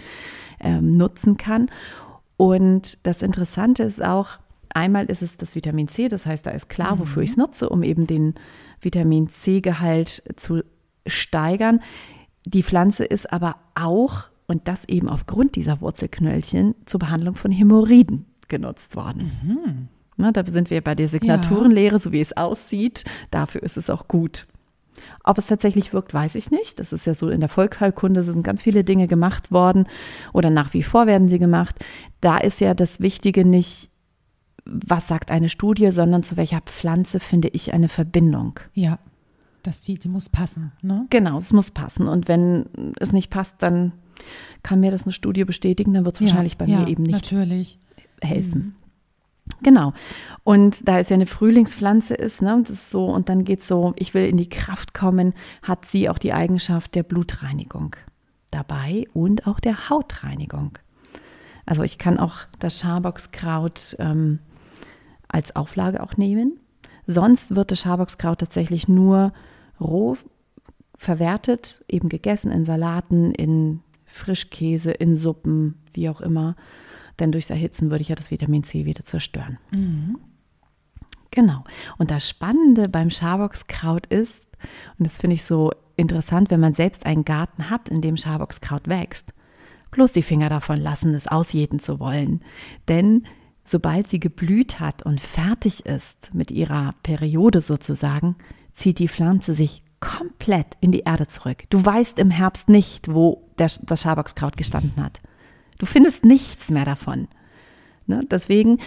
ähm, 0.60 0.96
nutzen 0.96 1.36
kann. 1.36 1.70
Und 2.36 2.98
das 3.04 3.22
Interessante 3.22 3.84
ist 3.84 4.02
auch, 4.02 4.38
einmal 4.70 5.06
ist 5.06 5.22
es 5.22 5.36
das 5.36 5.54
Vitamin 5.54 5.88
C, 5.88 6.08
das 6.08 6.26
heißt, 6.26 6.46
da 6.46 6.50
ist 6.50 6.68
klar, 6.68 6.98
wofür 6.98 7.22
ich 7.22 7.30
es 7.30 7.36
nutze, 7.36 7.68
um 7.68 7.82
eben 7.82 8.06
den 8.06 8.34
Vitamin 8.80 9.28
C-Gehalt 9.28 10.22
zu 10.36 10.62
steigern. 11.06 11.80
Die 12.44 12.62
Pflanze 12.62 13.04
ist 13.04 13.32
aber 13.32 13.56
auch, 13.74 14.24
und 14.46 14.68
das 14.68 14.84
eben 14.86 15.08
aufgrund 15.08 15.56
dieser 15.56 15.80
Wurzelknöllchen, 15.80 16.74
zur 16.84 17.00
Behandlung 17.00 17.34
von 17.34 17.50
Hämorrhoiden 17.50 18.26
genutzt 18.48 18.96
worden. 18.96 19.88
Na, 20.16 20.30
da 20.30 20.44
sind 20.46 20.70
wir 20.70 20.80
bei 20.80 20.94
der 20.94 21.08
Signaturenlehre, 21.08 21.98
so 21.98 22.12
wie 22.12 22.20
es 22.20 22.36
aussieht. 22.36 23.04
Dafür 23.30 23.62
ist 23.62 23.76
es 23.76 23.90
auch 23.90 24.06
gut. 24.06 24.46
Ob 25.24 25.38
es 25.38 25.46
tatsächlich 25.46 25.92
wirkt, 25.92 26.14
weiß 26.14 26.36
ich 26.36 26.50
nicht. 26.50 26.78
Das 26.78 26.92
ist 26.92 27.04
ja 27.06 27.14
so 27.14 27.28
in 27.28 27.40
der 27.40 27.48
Volksheilkunde 27.48 28.22
sind 28.22 28.42
ganz 28.42 28.62
viele 28.62 28.84
Dinge 28.84 29.08
gemacht 29.08 29.50
worden 29.50 29.88
oder 30.32 30.50
nach 30.50 30.72
wie 30.72 30.82
vor 30.82 31.06
werden 31.06 31.28
sie 31.28 31.38
gemacht. 31.38 31.84
Da 32.20 32.38
ist 32.38 32.60
ja 32.60 32.74
das 32.74 33.00
Wichtige 33.00 33.44
nicht, 33.44 33.90
was 34.64 35.08
sagt 35.08 35.30
eine 35.30 35.48
Studie, 35.48 35.90
sondern 35.90 36.22
zu 36.22 36.36
welcher 36.36 36.60
Pflanze 36.60 37.20
finde 37.20 37.48
ich 37.48 37.72
eine 37.74 37.88
Verbindung. 37.88 38.60
Ja, 38.72 38.98
das 39.66 39.80
die, 39.80 39.98
die 39.98 40.08
muss 40.08 40.28
passen. 40.28 40.72
Ne? 40.82 41.06
Genau, 41.10 41.38
es 41.38 41.52
muss 41.52 41.70
passen. 41.70 42.08
Und 42.08 42.28
wenn 42.28 42.66
es 43.00 43.12
nicht 43.12 43.30
passt, 43.30 43.56
dann 43.62 43.92
kann 44.62 44.80
mir 44.80 44.90
das 44.90 45.04
eine 45.04 45.12
Studie 45.12 45.44
bestätigen, 45.44 45.92
dann 45.94 46.04
wird 46.04 46.16
es 46.16 46.20
wahrscheinlich 46.20 46.54
ja, 46.54 46.58
bei 46.58 46.66
ja, 46.66 46.80
mir 46.80 46.88
eben 46.88 47.02
nicht 47.02 47.32
Natürlich. 47.32 47.78
helfen. 48.22 48.76
Genau. 49.62 49.92
Und 50.42 50.88
da 50.88 50.98
es 50.98 51.10
ja 51.10 51.14
eine 51.14 51.26
Frühlingspflanze 51.26 52.14
ist, 52.14 52.42
ne, 52.42 52.62
das 52.62 52.70
ist 52.76 52.90
so, 52.90 53.06
und 53.06 53.28
dann 53.28 53.44
geht 53.44 53.62
so, 53.62 53.92
ich 53.96 54.14
will 54.14 54.26
in 54.26 54.36
die 54.36 54.48
Kraft 54.48 54.94
kommen, 54.94 55.34
hat 55.62 55.86
sie 55.86 56.08
auch 56.08 56.18
die 56.18 56.32
Eigenschaft 56.32 56.94
der 56.94 57.02
Blutreinigung 57.02 57.96
dabei 58.50 59.06
und 59.12 59.46
auch 59.46 59.60
der 59.60 59.90
Hautreinigung. 59.90 60.78
Also 61.66 61.82
ich 61.82 61.98
kann 61.98 62.18
auch 62.18 62.40
das 62.58 62.78
Scharbockskraut 62.78 63.96
ähm, 63.98 64.38
als 65.28 65.56
Auflage 65.56 66.02
auch 66.02 66.16
nehmen. 66.16 66.58
Sonst 67.06 67.54
wird 67.54 67.70
das 67.70 67.80
Scharbockskraut 67.80 68.38
tatsächlich 68.38 68.88
nur 68.88 69.32
roh 69.80 70.16
verwertet, 70.96 71.84
eben 71.88 72.08
gegessen 72.08 72.50
in 72.50 72.64
Salaten, 72.64 73.32
in 73.32 73.80
Frischkäse, 74.04 74.92
in 74.92 75.16
Suppen, 75.16 75.74
wie 75.92 76.08
auch 76.08 76.20
immer. 76.20 76.56
Denn 77.18 77.32
durchs 77.32 77.50
Erhitzen 77.50 77.90
würde 77.90 78.02
ich 78.02 78.08
ja 78.08 78.14
das 78.14 78.30
Vitamin 78.30 78.64
C 78.64 78.84
wieder 78.84 79.04
zerstören. 79.04 79.58
Genau. 81.30 81.64
Und 81.98 82.10
das 82.10 82.28
Spannende 82.28 82.88
beim 82.88 83.10
Scharbockskraut 83.10 84.06
ist, 84.06 84.46
und 84.98 85.06
das 85.06 85.16
finde 85.16 85.34
ich 85.34 85.44
so 85.44 85.72
interessant, 85.96 86.50
wenn 86.50 86.60
man 86.60 86.74
selbst 86.74 87.06
einen 87.06 87.24
Garten 87.24 87.70
hat, 87.70 87.88
in 87.88 88.00
dem 88.00 88.16
Scharbockskraut 88.16 88.88
wächst, 88.88 89.34
bloß 89.90 90.12
die 90.12 90.22
Finger 90.22 90.48
davon 90.48 90.80
lassen, 90.80 91.14
es 91.14 91.28
ausjäten 91.28 91.80
zu 91.80 92.00
wollen. 92.00 92.40
Denn 92.88 93.26
sobald 93.64 94.08
sie 94.08 94.20
geblüht 94.20 94.80
hat 94.80 95.04
und 95.04 95.20
fertig 95.20 95.86
ist 95.86 96.34
mit 96.34 96.50
ihrer 96.50 96.94
Periode 97.02 97.60
sozusagen, 97.60 98.36
zieht 98.74 98.98
die 98.98 99.08
Pflanze 99.08 99.54
sich 99.54 99.82
komplett 100.00 100.66
in 100.80 100.92
die 100.92 101.00
Erde 101.00 101.26
zurück. 101.26 101.64
Du 101.70 101.84
weißt 101.84 102.18
im 102.18 102.30
Herbst 102.30 102.68
nicht, 102.68 103.12
wo 103.12 103.48
der, 103.58 103.70
das 103.82 104.02
Schaboxkraut 104.02 104.56
gestanden 104.56 105.02
hat. 105.02 105.20
Du 105.78 105.86
findest 105.86 106.24
nichts 106.24 106.70
mehr 106.70 106.84
davon. 106.84 107.28
Ne? 108.06 108.20
Deswegen 108.30 108.78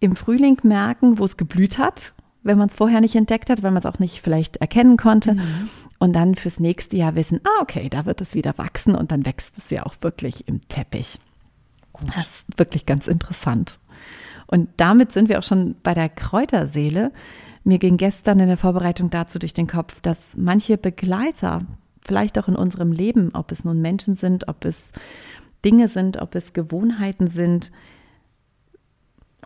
im 0.00 0.16
Frühling 0.16 0.58
merken, 0.62 1.18
wo 1.18 1.24
es 1.24 1.36
geblüht 1.36 1.78
hat, 1.78 2.12
wenn 2.42 2.58
man 2.58 2.68
es 2.68 2.74
vorher 2.74 3.00
nicht 3.00 3.14
entdeckt 3.14 3.50
hat, 3.50 3.62
weil 3.62 3.70
man 3.70 3.78
es 3.78 3.86
auch 3.86 3.98
nicht 3.98 4.20
vielleicht 4.20 4.56
erkennen 4.56 4.96
konnte. 4.96 5.34
Mhm. 5.34 5.70
Und 5.98 6.12
dann 6.12 6.34
fürs 6.34 6.60
nächste 6.60 6.96
Jahr 6.96 7.14
wissen, 7.14 7.40
ah, 7.44 7.62
okay, 7.62 7.88
da 7.88 8.04
wird 8.04 8.20
es 8.20 8.34
wieder 8.34 8.58
wachsen 8.58 8.94
und 8.94 9.12
dann 9.12 9.24
wächst 9.24 9.56
es 9.56 9.70
ja 9.70 9.86
auch 9.86 9.94
wirklich 10.00 10.46
im 10.46 10.60
Teppich. 10.68 11.18
Gut. 11.92 12.08
Das 12.14 12.26
ist 12.26 12.58
wirklich 12.58 12.84
ganz 12.84 13.06
interessant. 13.06 13.78
Und 14.46 14.68
damit 14.76 15.12
sind 15.12 15.28
wir 15.28 15.38
auch 15.38 15.42
schon 15.42 15.76
bei 15.82 15.94
der 15.94 16.08
Kräuterseele. 16.08 17.12
Mir 17.66 17.80
ging 17.80 17.96
gestern 17.96 18.38
in 18.38 18.46
der 18.46 18.56
Vorbereitung 18.56 19.10
dazu 19.10 19.40
durch 19.40 19.52
den 19.52 19.66
Kopf, 19.66 20.00
dass 20.00 20.36
manche 20.36 20.78
Begleiter, 20.78 21.66
vielleicht 22.00 22.38
auch 22.38 22.46
in 22.46 22.54
unserem 22.54 22.92
Leben, 22.92 23.34
ob 23.34 23.50
es 23.50 23.64
nun 23.64 23.82
Menschen 23.82 24.14
sind, 24.14 24.46
ob 24.46 24.64
es 24.64 24.92
Dinge 25.64 25.88
sind, 25.88 26.22
ob 26.22 26.36
es 26.36 26.52
Gewohnheiten 26.52 27.26
sind, 27.26 27.72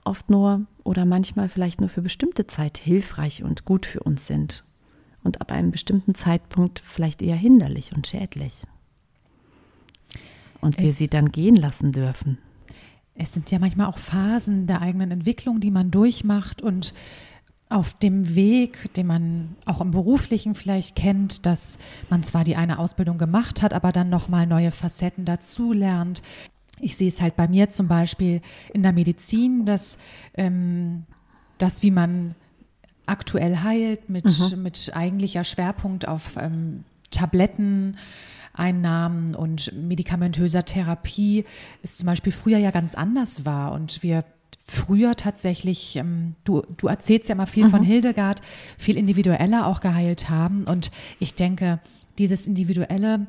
oft 0.04 0.28
nur 0.28 0.66
oder 0.84 1.06
manchmal 1.06 1.48
vielleicht 1.48 1.80
nur 1.80 1.88
für 1.88 2.02
bestimmte 2.02 2.46
Zeit 2.46 2.76
hilfreich 2.76 3.42
und 3.42 3.64
gut 3.64 3.86
für 3.86 4.00
uns 4.00 4.26
sind 4.26 4.64
und 5.24 5.40
ab 5.40 5.50
einem 5.50 5.70
bestimmten 5.70 6.14
Zeitpunkt 6.14 6.82
vielleicht 6.84 7.22
eher 7.22 7.36
hinderlich 7.36 7.92
und 7.96 8.06
schädlich. 8.06 8.64
Und 10.60 10.76
wir 10.76 10.90
es, 10.90 10.98
sie 10.98 11.08
dann 11.08 11.32
gehen 11.32 11.56
lassen 11.56 11.92
dürfen. 11.92 12.36
Es 13.14 13.32
sind 13.32 13.50
ja 13.50 13.58
manchmal 13.58 13.86
auch 13.86 13.96
Phasen 13.96 14.66
der 14.66 14.82
eigenen 14.82 15.10
Entwicklung, 15.10 15.60
die 15.60 15.70
man 15.70 15.90
durchmacht 15.90 16.60
und 16.60 16.92
auf 17.70 17.94
dem 17.94 18.34
Weg, 18.34 18.92
den 18.94 19.06
man 19.06 19.56
auch 19.64 19.80
im 19.80 19.92
beruflichen 19.92 20.56
vielleicht 20.56 20.96
kennt, 20.96 21.46
dass 21.46 21.78
man 22.10 22.24
zwar 22.24 22.44
die 22.44 22.56
eine 22.56 22.80
Ausbildung 22.80 23.16
gemacht 23.16 23.62
hat, 23.62 23.72
aber 23.72 23.92
dann 23.92 24.10
noch 24.10 24.28
mal 24.28 24.44
neue 24.46 24.72
Facetten 24.72 25.24
dazulernt. 25.24 26.20
Ich 26.80 26.96
sehe 26.96 27.06
es 27.08 27.20
halt 27.20 27.36
bei 27.36 27.46
mir 27.46 27.70
zum 27.70 27.86
Beispiel 27.86 28.40
in 28.74 28.82
der 28.82 28.92
Medizin, 28.92 29.66
dass 29.66 29.98
ähm, 30.34 31.04
das, 31.58 31.84
wie 31.84 31.92
man 31.92 32.34
aktuell 33.06 33.58
heilt, 33.58 34.10
mit, 34.10 34.24
mhm. 34.24 34.62
mit 34.62 34.90
eigentlicher 34.94 35.44
Schwerpunkt 35.44 36.08
auf 36.08 36.36
ähm, 36.38 36.82
Tabletteneinnahmen 37.12 39.36
und 39.36 39.72
medikamentöser 39.72 40.64
Therapie, 40.64 41.44
ist 41.82 41.98
zum 41.98 42.06
Beispiel 42.06 42.32
früher 42.32 42.58
ja 42.58 42.72
ganz 42.72 42.96
anders 42.96 43.44
war 43.44 43.70
und 43.72 44.02
wir 44.02 44.24
früher 44.70 45.16
tatsächlich, 45.16 45.96
ähm, 45.96 46.36
du, 46.44 46.62
du 46.76 46.86
erzählst 46.86 47.28
ja 47.28 47.34
mal 47.34 47.46
viel 47.46 47.66
mhm. 47.66 47.70
von 47.70 47.82
Hildegard, 47.82 48.40
viel 48.78 48.96
individueller 48.96 49.66
auch 49.66 49.80
geheilt 49.80 50.30
haben. 50.30 50.64
Und 50.64 50.92
ich 51.18 51.34
denke, 51.34 51.80
dieses 52.18 52.46
Individuelle 52.46 53.26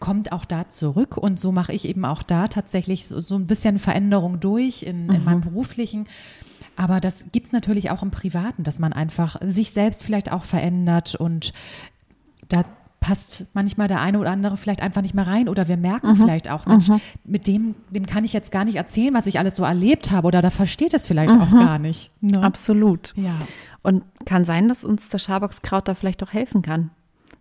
kommt 0.00 0.32
auch 0.32 0.44
da 0.44 0.68
zurück. 0.68 1.16
Und 1.16 1.38
so 1.38 1.52
mache 1.52 1.72
ich 1.72 1.88
eben 1.88 2.04
auch 2.04 2.24
da 2.24 2.48
tatsächlich 2.48 3.06
so, 3.06 3.20
so 3.20 3.36
ein 3.36 3.46
bisschen 3.46 3.78
Veränderung 3.78 4.40
durch 4.40 4.82
in, 4.82 5.06
mhm. 5.06 5.14
in 5.14 5.24
meinem 5.24 5.40
beruflichen. 5.42 6.08
Aber 6.74 6.98
das 7.00 7.30
gibt 7.30 7.46
es 7.46 7.52
natürlich 7.52 7.90
auch 7.90 8.02
im 8.02 8.10
Privaten, 8.10 8.64
dass 8.64 8.80
man 8.80 8.92
einfach 8.92 9.36
sich 9.40 9.70
selbst 9.70 10.02
vielleicht 10.02 10.32
auch 10.32 10.44
verändert 10.44 11.14
und 11.14 11.52
da 12.48 12.64
passt 13.02 13.46
manchmal 13.52 13.88
der 13.88 14.00
eine 14.00 14.18
oder 14.18 14.30
andere 14.30 14.56
vielleicht 14.56 14.80
einfach 14.80 15.02
nicht 15.02 15.12
mehr 15.14 15.26
rein 15.26 15.48
oder 15.48 15.66
wir 15.66 15.76
merken 15.76 16.10
mhm. 16.10 16.16
vielleicht 16.16 16.48
auch, 16.48 16.64
Mensch, 16.66 16.88
mhm. 16.88 17.00
mit 17.24 17.46
dem, 17.48 17.74
dem 17.90 18.06
kann 18.06 18.24
ich 18.24 18.32
jetzt 18.32 18.52
gar 18.52 18.64
nicht 18.64 18.76
erzählen, 18.76 19.12
was 19.12 19.26
ich 19.26 19.40
alles 19.40 19.56
so 19.56 19.64
erlebt 19.64 20.12
habe 20.12 20.28
oder 20.28 20.40
da 20.40 20.50
versteht 20.50 20.94
es 20.94 21.06
vielleicht 21.06 21.34
mhm. 21.34 21.42
auch 21.42 21.50
gar 21.50 21.78
nicht. 21.78 22.12
Ne? 22.22 22.40
Absolut. 22.42 23.12
Ja. 23.16 23.34
Und 23.82 24.04
kann 24.24 24.44
sein, 24.44 24.68
dass 24.68 24.84
uns 24.84 25.08
das 25.08 25.24
Schaboxkraut 25.24 25.88
da 25.88 25.94
vielleicht 25.94 26.22
auch 26.22 26.32
helfen 26.32 26.62
kann, 26.62 26.90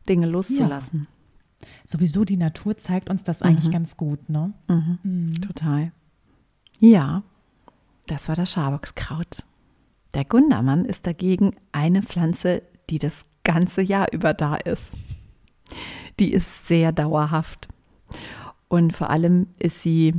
Dinge 0.09 0.25
loszulassen. 0.25 1.07
Ja. 1.07 1.67
Sowieso 1.85 2.25
die 2.25 2.37
Natur 2.37 2.77
zeigt 2.77 3.11
uns 3.11 3.23
das 3.23 3.43
eigentlich 3.43 3.67
mhm. 3.67 3.73
ganz 3.73 3.95
gut, 3.95 4.29
ne? 4.29 4.51
Mhm. 4.67 4.97
Mhm. 5.03 5.41
Total. 5.41 5.91
Ja, 6.79 7.21
das 8.07 8.27
war 8.27 8.35
das 8.35 8.51
Schaboxkraut. 8.51 9.43
Der 10.15 10.25
Gundermann 10.25 10.85
ist 10.85 11.05
dagegen 11.05 11.55
eine 11.71 12.01
Pflanze, 12.01 12.63
die 12.89 12.97
das 12.97 13.25
ganze 13.43 13.83
Jahr 13.83 14.11
über 14.11 14.33
da 14.33 14.55
ist 14.55 14.91
die 16.19 16.33
ist 16.33 16.67
sehr 16.67 16.91
dauerhaft. 16.91 17.67
Und 18.67 18.93
vor 18.93 19.09
allem 19.09 19.47
ist 19.59 19.81
sie 19.81 20.13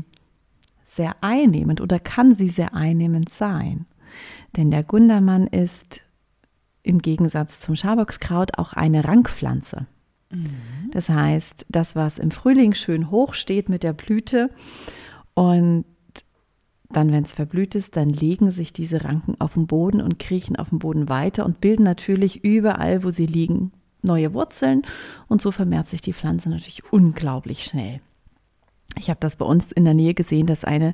sehr 0.85 1.16
einnehmend 1.23 1.80
oder 1.80 1.99
kann 1.99 2.35
sie 2.35 2.49
sehr 2.49 2.75
einnehmend 2.75 3.32
sein. 3.32 3.87
Denn 4.56 4.71
der 4.71 4.85
Gundermann 4.85 5.47
ist 5.47 6.02
im 6.82 6.99
Gegensatz 6.99 7.61
zum 7.61 7.76
Schaboxkraut 7.76 8.59
auch 8.59 8.73
eine 8.75 9.04
Rankpflanze. 9.04 9.87
Mhm. 10.30 10.90
Das 10.90 11.09
heißt, 11.09 11.66
das, 11.68 11.97
was 11.97 12.18
im 12.18 12.30
Frühling 12.30 12.75
schön 12.75 13.11
hoch 13.11 13.35
steht 13.35 13.68
mit 13.68 13.82
der 13.82 13.92
Blüte 13.92 14.50
und 15.35 15.85
dann, 16.90 17.11
wenn 17.11 17.25
es 17.25 17.32
verblüht 17.32 17.75
ist, 17.75 17.97
dann 17.97 18.11
legen 18.11 18.50
sich 18.50 18.75
diese 18.75 19.04
Ranken 19.04 19.40
auf 19.40 19.54
den 19.54 19.66
Boden 19.66 20.02
und 20.02 20.18
kriechen 20.18 20.56
auf 20.56 20.68
dem 20.68 20.78
Boden 20.78 21.09
weiter 21.09 21.47
und 21.47 21.61
bilden 21.61 21.85
natürlich 21.85 22.44
überall, 22.44 23.02
wo 23.02 23.11
sie 23.11 23.25
liegen, 23.25 23.73
neue 24.02 24.35
Wurzeln 24.35 24.82
und 25.28 25.40
so 25.40 25.50
vermehrt 25.50 25.88
sich 25.88 26.00
die 26.00 26.12
Pflanze 26.12 26.49
natürlich 26.50 26.82
unglaublich 26.92 27.64
schnell. 27.64 28.00
Ich 28.99 29.09
habe 29.09 29.21
das 29.21 29.37
bei 29.37 29.44
uns 29.44 29.73
in 29.73 29.85
der 29.85 29.94
Nähe 29.94 30.14
gesehen, 30.14 30.47
dass 30.47 30.64
eine 30.64 30.92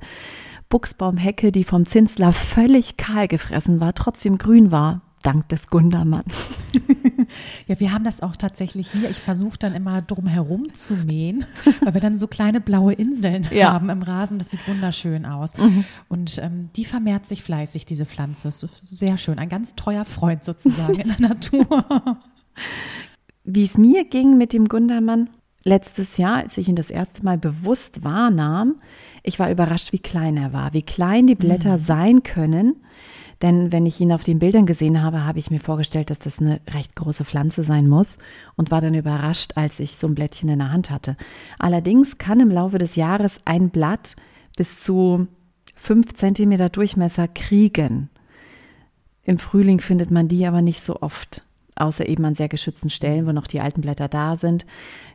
Buchsbaumhecke, 0.68 1.50
die 1.50 1.64
vom 1.64 1.86
Zinsler 1.86 2.32
völlig 2.32 2.96
kahl 2.96 3.26
gefressen 3.26 3.80
war, 3.80 3.94
trotzdem 3.94 4.38
grün 4.38 4.70
war, 4.70 5.00
dank 5.22 5.48
des 5.48 5.68
Gundermann. 5.68 6.24
ja, 7.66 7.80
wir 7.80 7.92
haben 7.92 8.04
das 8.04 8.22
auch 8.22 8.36
tatsächlich 8.36 8.90
hier. 8.92 9.10
Ich 9.10 9.18
versuche 9.18 9.58
dann 9.58 9.74
immer 9.74 10.02
drum 10.02 10.26
herum 10.26 10.72
zu 10.74 10.94
mähen, 10.94 11.44
weil 11.82 11.94
wir 11.94 12.00
dann 12.00 12.16
so 12.16 12.28
kleine 12.28 12.60
blaue 12.60 12.92
Inseln 12.92 13.46
ja. 13.50 13.72
haben 13.72 13.90
im 13.90 14.02
Rasen. 14.02 14.38
Das 14.38 14.50
sieht 14.50 14.66
wunderschön 14.68 15.26
aus. 15.26 15.56
Mhm. 15.56 15.84
Und 16.08 16.38
ähm, 16.38 16.70
die 16.76 16.84
vermehrt 16.84 17.26
sich 17.26 17.42
fleißig, 17.42 17.84
diese 17.84 18.06
Pflanze. 18.06 18.50
Sehr 18.82 19.16
schön. 19.16 19.38
Ein 19.38 19.48
ganz 19.48 19.74
treuer 19.74 20.04
Freund 20.04 20.44
sozusagen 20.44 21.00
in 21.00 21.08
der 21.08 21.28
Natur. 21.28 22.18
Wie 23.44 23.64
es 23.64 23.78
mir 23.78 24.04
ging 24.04 24.36
mit 24.36 24.52
dem 24.52 24.68
Gundermann 24.68 25.30
letztes 25.64 26.16
Jahr, 26.16 26.36
als 26.36 26.58
ich 26.58 26.68
ihn 26.68 26.76
das 26.76 26.90
erste 26.90 27.24
Mal 27.24 27.38
bewusst 27.38 28.04
wahrnahm, 28.04 28.80
ich 29.22 29.38
war 29.38 29.50
überrascht, 29.50 29.92
wie 29.92 29.98
klein 29.98 30.36
er 30.36 30.52
war, 30.52 30.74
wie 30.74 30.82
klein 30.82 31.26
die 31.26 31.34
Blätter 31.34 31.72
mhm. 31.72 31.82
sein 31.82 32.22
können. 32.22 32.76
Denn 33.42 33.70
wenn 33.70 33.86
ich 33.86 34.00
ihn 34.00 34.12
auf 34.12 34.24
den 34.24 34.40
Bildern 34.40 34.66
gesehen 34.66 35.00
habe, 35.00 35.24
habe 35.24 35.38
ich 35.38 35.50
mir 35.50 35.60
vorgestellt, 35.60 36.10
dass 36.10 36.18
das 36.18 36.40
eine 36.40 36.60
recht 36.74 36.96
große 36.96 37.24
Pflanze 37.24 37.62
sein 37.62 37.88
muss 37.88 38.18
und 38.56 38.72
war 38.72 38.80
dann 38.80 38.94
überrascht, 38.94 39.52
als 39.54 39.78
ich 39.78 39.96
so 39.96 40.08
ein 40.08 40.14
Blättchen 40.14 40.48
in 40.48 40.58
der 40.58 40.72
Hand 40.72 40.90
hatte. 40.90 41.16
Allerdings 41.58 42.18
kann 42.18 42.40
im 42.40 42.50
Laufe 42.50 42.78
des 42.78 42.96
Jahres 42.96 43.40
ein 43.44 43.70
Blatt 43.70 44.16
bis 44.56 44.80
zu 44.80 45.28
fünf 45.76 46.14
Zentimeter 46.14 46.68
Durchmesser 46.68 47.28
kriegen. 47.28 48.10
Im 49.22 49.38
Frühling 49.38 49.80
findet 49.80 50.10
man 50.10 50.26
die 50.26 50.44
aber 50.44 50.62
nicht 50.62 50.82
so 50.82 51.00
oft 51.00 51.44
außer 51.80 52.08
eben 52.08 52.24
an 52.24 52.34
sehr 52.34 52.48
geschützten 52.48 52.90
Stellen, 52.90 53.26
wo 53.26 53.32
noch 53.32 53.46
die 53.46 53.60
alten 53.60 53.80
Blätter 53.80 54.08
da 54.08 54.36
sind. 54.36 54.66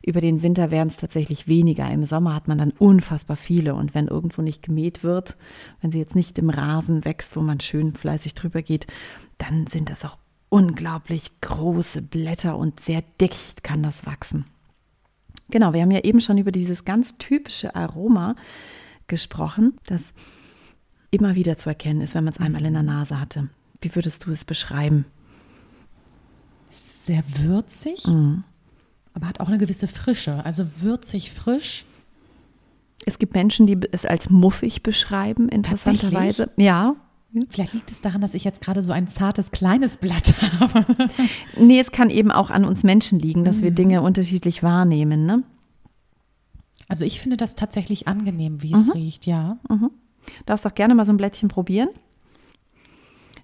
Über 0.02 0.22
den 0.22 0.42
Winter 0.42 0.72
werden 0.72 0.90
es 0.90 0.98
tatsächlich 0.98 1.48
weniger. 1.48 1.90
Im 1.90 2.06
Sommer 2.06 2.34
hat 2.34 2.48
man 2.48 2.58
dann 2.58 2.72
unfassbar 2.72 3.38
viele. 3.38 3.76
Und 3.76 3.94
wenn 3.94 4.08
irgendwo 4.08 4.42
nicht 4.42 4.64
gemäht 4.64 5.04
wird, 5.04 5.38
wenn 5.82 5.92
sie 5.92 6.00
jetzt 6.00 6.16
nicht 6.16 6.38
im 6.40 6.50
Rasen 6.50 7.06
wächst, 7.06 7.36
wo 7.36 7.42
man 7.42 7.60
schön 7.60 7.94
fleißig 7.94 8.34
drüber 8.34 8.62
geht, 8.62 8.88
dann 9.38 9.68
sind 9.68 9.90
das 9.90 10.06
auch 10.06 10.18
unglaublich 10.50 11.32
große 11.42 12.02
Blätter 12.02 12.58
und 12.58 12.80
sehr 12.80 13.04
dicht 13.20 13.64
kann 13.64 13.82
das 13.82 14.06
wachsen. 14.06 14.46
Genau, 15.50 15.74
wir 15.74 15.82
haben 15.82 15.92
ja 15.92 16.04
eben 16.04 16.22
schon 16.22 16.38
über 16.38 16.52
dieses 16.52 16.86
ganz 16.86 17.18
typische 17.18 17.76
Aroma 17.76 18.36
gesprochen, 19.08 19.78
das 19.88 20.14
immer 21.12 21.36
wieder 21.36 21.58
zu 21.58 21.70
erkennen 21.70 22.02
ist, 22.02 22.16
wenn 22.16 22.24
man 22.24 22.34
es 22.34 22.40
einmal 22.40 22.66
in 22.66 22.74
der 22.74 22.84
Nase 22.84 23.20
hatte. 23.20 23.50
Wie 23.82 23.94
würdest 23.96 24.26
du 24.26 24.32
es 24.32 24.46
beschreiben? 24.46 25.06
Sehr 26.74 27.24
würzig, 27.38 28.08
mhm. 28.08 28.44
aber 29.14 29.28
hat 29.28 29.40
auch 29.40 29.48
eine 29.48 29.58
gewisse 29.58 29.88
Frische. 29.88 30.44
Also 30.46 30.66
würzig, 30.82 31.32
frisch. 31.32 31.86
Es 33.06 33.20
gibt 33.20 33.34
Menschen, 33.34 33.68
die 33.68 33.78
es 33.92 34.06
als 34.06 34.30
muffig 34.30 34.84
beschreiben, 34.84 35.50
interessanterweise. 35.50 36.52
Ja. 36.58 36.96
Vielleicht 37.50 37.74
liegt 37.74 37.90
es 37.90 38.00
daran, 38.00 38.22
dass 38.22 38.36
ich 38.36 38.44
jetzt 38.44 38.62
gerade 38.62 38.84
so 38.84 38.92
ein 38.92 39.08
zartes, 39.08 39.50
kleines 39.50 39.98
Blatt 39.98 40.36
habe. 40.60 40.86
nee, 41.58 41.80
es 41.80 41.92
kann 41.92 42.10
eben 42.12 42.32
auch 42.32 42.52
an 42.52 42.64
uns 42.64 42.84
Menschen 42.84 43.18
liegen, 43.18 43.44
dass 43.44 43.58
mhm. 43.58 43.64
wir 43.64 43.72
Dinge 43.72 44.02
unterschiedlich 44.02 44.62
wahrnehmen. 44.62 45.26
Ne? 45.26 45.44
Also 46.88 47.06
ich 47.06 47.20
finde 47.20 47.38
das 47.38 47.56
tatsächlich 47.56 48.08
angenehm, 48.08 48.62
wie 48.62 48.74
es 48.74 48.88
mhm. 48.88 48.94
riecht, 48.94 49.26
ja. 49.26 49.58
Mhm. 49.68 49.90
Du 50.26 50.46
darfst 50.46 50.68
auch 50.68 50.76
gerne 50.76 50.96
mal 50.96 51.06
so 51.06 51.12
ein 51.12 51.18
Blättchen 51.18 51.50
probieren. 51.50 51.90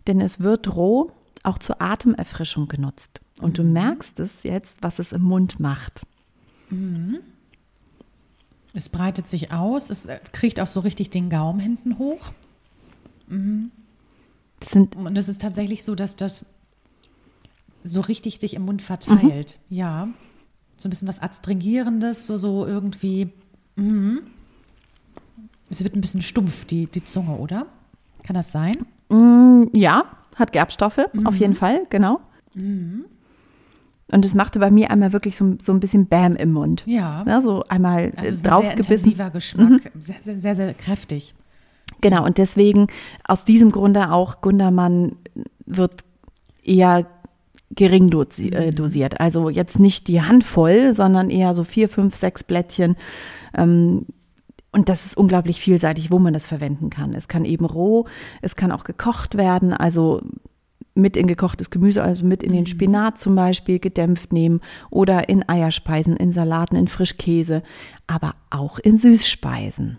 Denn 0.07 0.21
es 0.21 0.39
wird 0.39 0.75
roh 0.75 1.11
auch 1.43 1.57
zur 1.57 1.81
Atemerfrischung 1.81 2.67
genutzt. 2.67 3.21
Und 3.41 3.57
du 3.57 3.63
mhm. 3.63 3.73
merkst 3.73 4.19
es 4.19 4.43
jetzt, 4.43 4.83
was 4.83 4.99
es 4.99 5.11
im 5.11 5.21
Mund 5.21 5.59
macht. 5.59 6.05
Mhm. 6.69 7.19
Es 8.73 8.89
breitet 8.89 9.27
sich 9.27 9.51
aus, 9.51 9.89
es 9.89 10.05
äh, 10.05 10.19
kriegt 10.31 10.59
auch 10.59 10.67
so 10.67 10.81
richtig 10.81 11.09
den 11.09 11.29
Gaumen 11.29 11.59
hinten 11.59 11.97
hoch. 11.97 12.31
Das 14.59 14.69
sind, 14.71 14.95
Und 14.95 15.17
es 15.17 15.27
ist 15.29 15.41
tatsächlich 15.41 15.83
so, 15.83 15.95
dass 15.95 16.15
das 16.15 16.45
so 17.83 18.01
richtig 18.01 18.39
sich 18.39 18.53
im 18.53 18.63
Mund 18.63 18.81
verteilt. 18.81 19.59
Ja. 19.69 20.09
So 20.77 20.87
ein 20.87 20.91
bisschen 20.91 21.07
was 21.07 21.21
Adstringierendes, 21.21 22.25
so, 22.25 22.37
so 22.37 22.65
irgendwie. 22.65 23.31
Mhm. 23.75 24.21
Es 25.69 25.83
wird 25.83 25.95
ein 25.95 26.01
bisschen 26.01 26.21
stumpf, 26.21 26.65
die, 26.65 26.87
die 26.87 27.03
Zunge, 27.03 27.35
oder? 27.35 27.67
Kann 28.23 28.33
das 28.35 28.51
sein? 28.51 28.75
mm, 29.09 29.65
ja, 29.73 30.05
hat 30.39 30.51
Gerbstoffe, 30.53 30.99
auf 31.25 31.33
Mhm. 31.35 31.39
jeden 31.39 31.55
Fall, 31.55 31.81
genau. 31.89 32.19
Und 34.11 34.25
es 34.25 34.33
machte 34.33 34.59
bei 34.59 34.71
mir 34.71 34.89
einmal 34.89 35.13
wirklich 35.13 35.35
so, 35.37 35.55
so 35.61 35.71
ein 35.71 35.79
bisschen 35.79 36.07
Bäm 36.07 36.35
im 36.35 36.51
Mund. 36.51 36.83
Ja. 36.87 37.23
Ja, 37.27 37.41
so 37.41 37.63
einmal 37.69 38.11
Also 38.15 38.21
äh, 38.21 38.23
ist 38.23 38.31
ein 38.31 38.35
sehr 38.35 38.51
draufgebissen. 38.51 38.91
intensiver 39.11 39.29
Geschmack, 39.29 39.81
sehr, 39.99 40.15
sehr, 40.21 40.39
sehr, 40.39 40.55
sehr 40.55 40.73
kräftig. 40.73 41.35
Genau, 42.01 42.25
und 42.25 42.37
deswegen 42.37 42.87
aus 43.27 43.45
diesem 43.45 43.71
Grunde 43.71 44.11
auch 44.11 44.41
Gundermann 44.41 45.17
wird 45.65 46.01
eher 46.63 47.05
gering 47.71 48.09
dosi 48.09 48.49
äh, 48.49 48.71
dosiert. 48.71 49.19
Also 49.19 49.49
jetzt 49.49 49.79
nicht 49.79 50.07
die 50.07 50.21
Handvoll, 50.23 50.95
sondern 50.95 51.29
eher 51.29 51.53
so 51.53 51.63
vier, 51.63 51.87
fünf, 51.87 52.15
sechs 52.15 52.43
Blättchen. 52.43 52.95
Ähm, 53.55 54.05
und 54.71 54.89
das 54.89 55.05
ist 55.05 55.17
unglaublich 55.17 55.59
vielseitig, 55.59 56.11
wo 56.11 56.19
man 56.19 56.33
das 56.33 56.45
verwenden 56.45 56.89
kann. 56.89 57.13
Es 57.13 57.27
kann 57.27 57.45
eben 57.45 57.65
roh, 57.65 58.05
es 58.41 58.55
kann 58.55 58.71
auch 58.71 58.83
gekocht 58.83 59.35
werden, 59.35 59.73
also 59.73 60.21
mit 60.93 61.17
in 61.17 61.27
gekochtes 61.27 61.69
Gemüse, 61.69 62.03
also 62.03 62.25
mit 62.25 62.43
in 62.43 62.51
den 62.51 62.67
Spinat 62.67 63.19
zum 63.19 63.35
Beispiel 63.35 63.79
gedämpft 63.79 64.33
nehmen 64.33 64.59
oder 64.89 65.29
in 65.29 65.47
Eierspeisen, 65.47 66.17
in 66.17 66.31
Salaten, 66.31 66.75
in 66.75 66.87
Frischkäse, 66.87 67.63
aber 68.05 68.35
auch 68.49 68.79
in 68.79 68.97
Süßspeisen. 68.97 69.97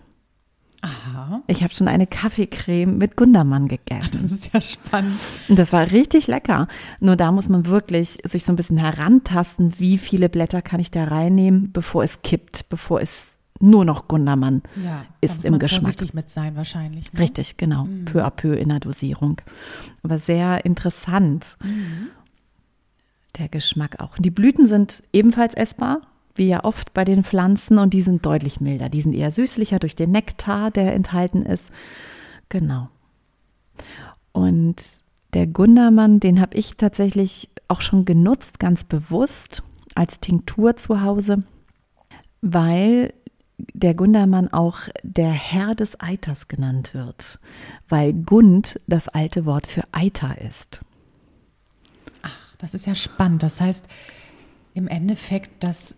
Aha. 0.83 1.43
Ich 1.45 1.61
habe 1.63 1.75
schon 1.75 1.87
eine 1.87 2.07
Kaffeecreme 2.07 2.97
mit 2.97 3.15
Gundermann 3.15 3.67
gegessen. 3.67 4.19
Das 4.21 4.31
ist 4.31 4.51
ja 4.51 4.59
spannend. 4.59 5.19
Und 5.47 5.59
das 5.59 5.73
war 5.73 5.91
richtig 5.91 6.25
lecker. 6.25 6.67
Nur 6.99 7.15
da 7.15 7.31
muss 7.31 7.49
man 7.49 7.67
wirklich 7.67 8.17
sich 8.23 8.45
so 8.45 8.51
ein 8.51 8.55
bisschen 8.55 8.77
herantasten, 8.77 9.79
wie 9.79 9.99
viele 9.99 10.27
Blätter 10.27 10.63
kann 10.63 10.79
ich 10.79 10.89
da 10.89 11.03
reinnehmen, 11.03 11.71
bevor 11.71 12.03
es 12.03 12.23
kippt, 12.23 12.67
bevor 12.69 12.99
es 12.99 13.30
nur 13.61 13.85
noch 13.85 14.07
Gundermann 14.07 14.61
Ja, 14.83 15.05
ist 15.21 15.45
im 15.45 15.59
Geschmack. 15.59 15.81
vorsichtig 15.81 16.13
mit 16.13 16.29
sein 16.29 16.55
wahrscheinlich. 16.55 17.11
Ne? 17.13 17.19
Richtig, 17.19 17.57
genau. 17.57 17.87
Peu 18.05 18.23
à 18.25 18.29
peu 18.29 18.53
in 18.53 18.69
der 18.69 18.79
Dosierung. 18.79 19.41
Aber 20.03 20.19
sehr 20.19 20.65
interessant. 20.65 21.57
Der 23.37 23.47
Geschmack 23.47 23.99
auch. 23.99 24.17
Die 24.17 24.31
Blüten 24.31 24.65
sind 24.65 25.03
ebenfalls 25.13 25.53
essbar, 25.53 26.01
wie 26.35 26.47
ja 26.47 26.63
oft 26.63 26.93
bei 26.93 27.05
den 27.05 27.23
Pflanzen, 27.23 27.77
und 27.77 27.93
die 27.93 28.01
sind 28.01 28.25
deutlich 28.25 28.61
milder. 28.61 28.89
Die 28.89 29.01
sind 29.01 29.13
eher 29.13 29.31
süßlicher 29.31 29.79
durch 29.79 29.95
den 29.95 30.11
Nektar, 30.11 30.71
der 30.71 30.93
enthalten 30.93 31.43
ist. 31.45 31.71
Genau. 32.49 32.89
Und 34.33 35.01
der 35.33 35.47
Gundermann, 35.47 36.19
den 36.19 36.41
habe 36.41 36.55
ich 36.57 36.75
tatsächlich 36.77 37.49
auch 37.67 37.81
schon 37.81 38.03
genutzt, 38.05 38.59
ganz 38.59 38.83
bewusst 38.83 39.63
als 39.95 40.19
Tinktur 40.19 40.75
zu 40.75 41.01
Hause, 41.01 41.43
weil 42.41 43.13
der 43.73 43.93
Gundermann 43.93 44.47
auch 44.47 44.79
der 45.03 45.31
Herr 45.31 45.75
des 45.75 45.99
Eiters 45.99 46.47
genannt 46.47 46.93
wird, 46.93 47.39
weil 47.89 48.13
Gund 48.13 48.79
das 48.87 49.07
alte 49.07 49.45
Wort 49.45 49.67
für 49.67 49.83
Eiter 49.91 50.39
ist. 50.41 50.81
Ach, 52.21 52.55
das 52.57 52.73
ist 52.73 52.85
ja 52.85 52.95
spannend. 52.95 53.43
Das 53.43 53.61
heißt, 53.61 53.87
im 54.73 54.87
Endeffekt, 54.87 55.63
das 55.63 55.97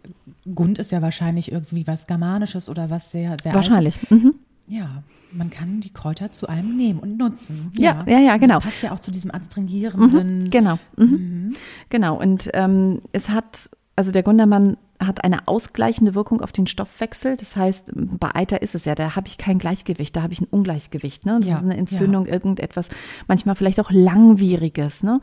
Gund 0.54 0.80
ist 0.80 0.92
ja 0.92 1.02
wahrscheinlich 1.02 1.52
irgendwie 1.52 1.86
was 1.88 2.08
Germanisches 2.08 2.70
oder 2.70 2.90
was 2.90 3.12
sehr, 3.12 3.36
sehr 3.42 3.54
Wahrscheinlich. 3.54 4.10
Mhm. 4.10 4.36
Ja, 4.68 5.04
man 5.32 5.50
kann 5.50 5.82
die 5.82 5.92
Kräuter 5.92 6.32
zu 6.32 6.48
einem 6.48 6.78
nehmen 6.78 7.00
und 7.00 7.18
nutzen. 7.18 7.72
Ja, 7.78 8.04
ja, 8.08 8.20
ja, 8.20 8.38
genau. 8.38 8.56
Das 8.56 8.64
passt 8.64 8.84
ja 8.84 8.92
auch 8.92 9.00
zu 9.00 9.12
diesem 9.12 9.32
adstringierenden. 9.32 10.50
Genau. 10.50 10.80
Mhm. 10.98 11.54
Genau. 11.90 12.20
Und 12.20 12.50
ähm, 12.54 13.02
es 13.12 13.30
hat, 13.30 13.70
also 13.96 14.12
der 14.12 14.24
Gundermann 14.24 14.78
hat 15.08 15.24
eine 15.24 15.48
ausgleichende 15.48 16.16
Wirkung 16.16 16.42
auf 16.42 16.52
den 16.52 16.68
Stoffwechsel. 16.68 17.38
Das 17.38 17.56
heißt, 17.56 17.92
bei 17.94 18.34
Eiter 18.36 18.62
ist 18.62 18.76
es 18.76 18.86
ja, 18.86 18.96
da 18.96 19.16
habe 19.16 19.28
ich 19.28 19.38
kein 19.38 19.60
Gleichgewicht, 19.60 20.16
da 20.16 20.24
habe 20.24 20.34
ich 20.34 20.42
ein 20.42 20.48
Ungleichgewicht. 20.50 21.26
Ne? 21.26 21.40
Das 21.40 21.50
Ja, 21.50 21.56
ist 21.58 21.64
eine 21.64 21.78
Entzündung, 21.78 22.26
irgendetwas, 22.26 22.90
manchmal 23.28 23.56
vielleicht 23.56 23.80
auch 23.80 23.92
langwieriges. 23.92 25.04
Ne? 25.04 25.20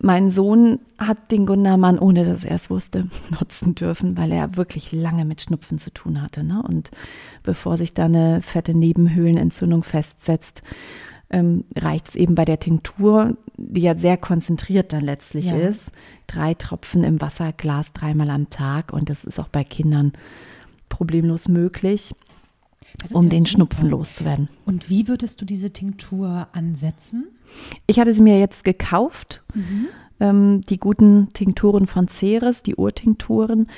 Mein 0.00 0.30
Sohn 0.30 0.80
hat 0.98 1.30
den 1.30 1.46
Gundermann, 1.46 1.98
ohne 1.98 2.24
dass 2.24 2.44
er 2.44 2.56
es 2.56 2.70
wusste, 2.70 3.08
nutzen 3.40 3.74
dürfen, 3.74 4.16
weil 4.16 4.32
er 4.32 4.56
wirklich 4.56 4.92
lange 4.92 5.24
mit 5.24 5.40
Schnupfen 5.42 5.78
zu 5.78 5.90
tun 5.92 6.22
hatte. 6.22 6.44
Ne? 6.44 6.62
Und 6.62 6.90
bevor 7.42 7.76
sich 7.76 7.94
da 7.94 8.04
eine 8.06 8.40
fette 8.42 8.74
Nebenhöhlenentzündung 8.74 9.82
festsetzt, 9.82 10.62
ähm, 11.30 11.64
reicht 11.76 12.08
es 12.08 12.14
eben 12.16 12.34
bei 12.34 12.44
der 12.44 12.60
Tinktur, 12.60 13.36
die 13.56 13.80
ja 13.80 13.96
sehr 13.96 14.16
konzentriert 14.16 14.92
dann 14.92 15.00
letztlich 15.02 15.46
Ja. 15.46 15.56
ist. 15.56 15.90
Drei 16.26 16.54
Tropfen 16.54 17.02
im 17.04 17.20
Wasserglas 17.20 17.92
dreimal 17.92 18.30
am 18.30 18.50
Tag 18.50 18.92
und 18.92 19.10
das 19.10 19.24
ist 19.24 19.38
auch 19.40 19.48
bei 19.48 19.64
Kindern 19.64 20.12
problemlos 20.88 21.48
möglich, 21.48 22.14
um 23.12 23.24
ja 23.24 23.28
den 23.30 23.40
super. 23.40 23.50
Schnupfen 23.50 23.88
loszuwerden. 23.90 24.48
Und 24.64 24.88
wie 24.88 25.08
würdest 25.08 25.40
du 25.40 25.44
diese 25.44 25.70
Tinktur 25.72 26.46
ansetzen? 26.52 27.26
Ich 27.86 27.98
hatte 27.98 28.12
sie 28.12 28.22
mir 28.22 28.38
jetzt 28.38 28.64
gekauft, 28.64 29.42
Mhm. 29.54 29.86
ähm, 30.20 30.60
die 30.62 30.78
guten 30.78 31.32
Tinkturen 31.32 31.86
von 31.86 32.08
Ceres, 32.08 32.62
die 32.62 32.76
Urtinkturen. 32.76 33.68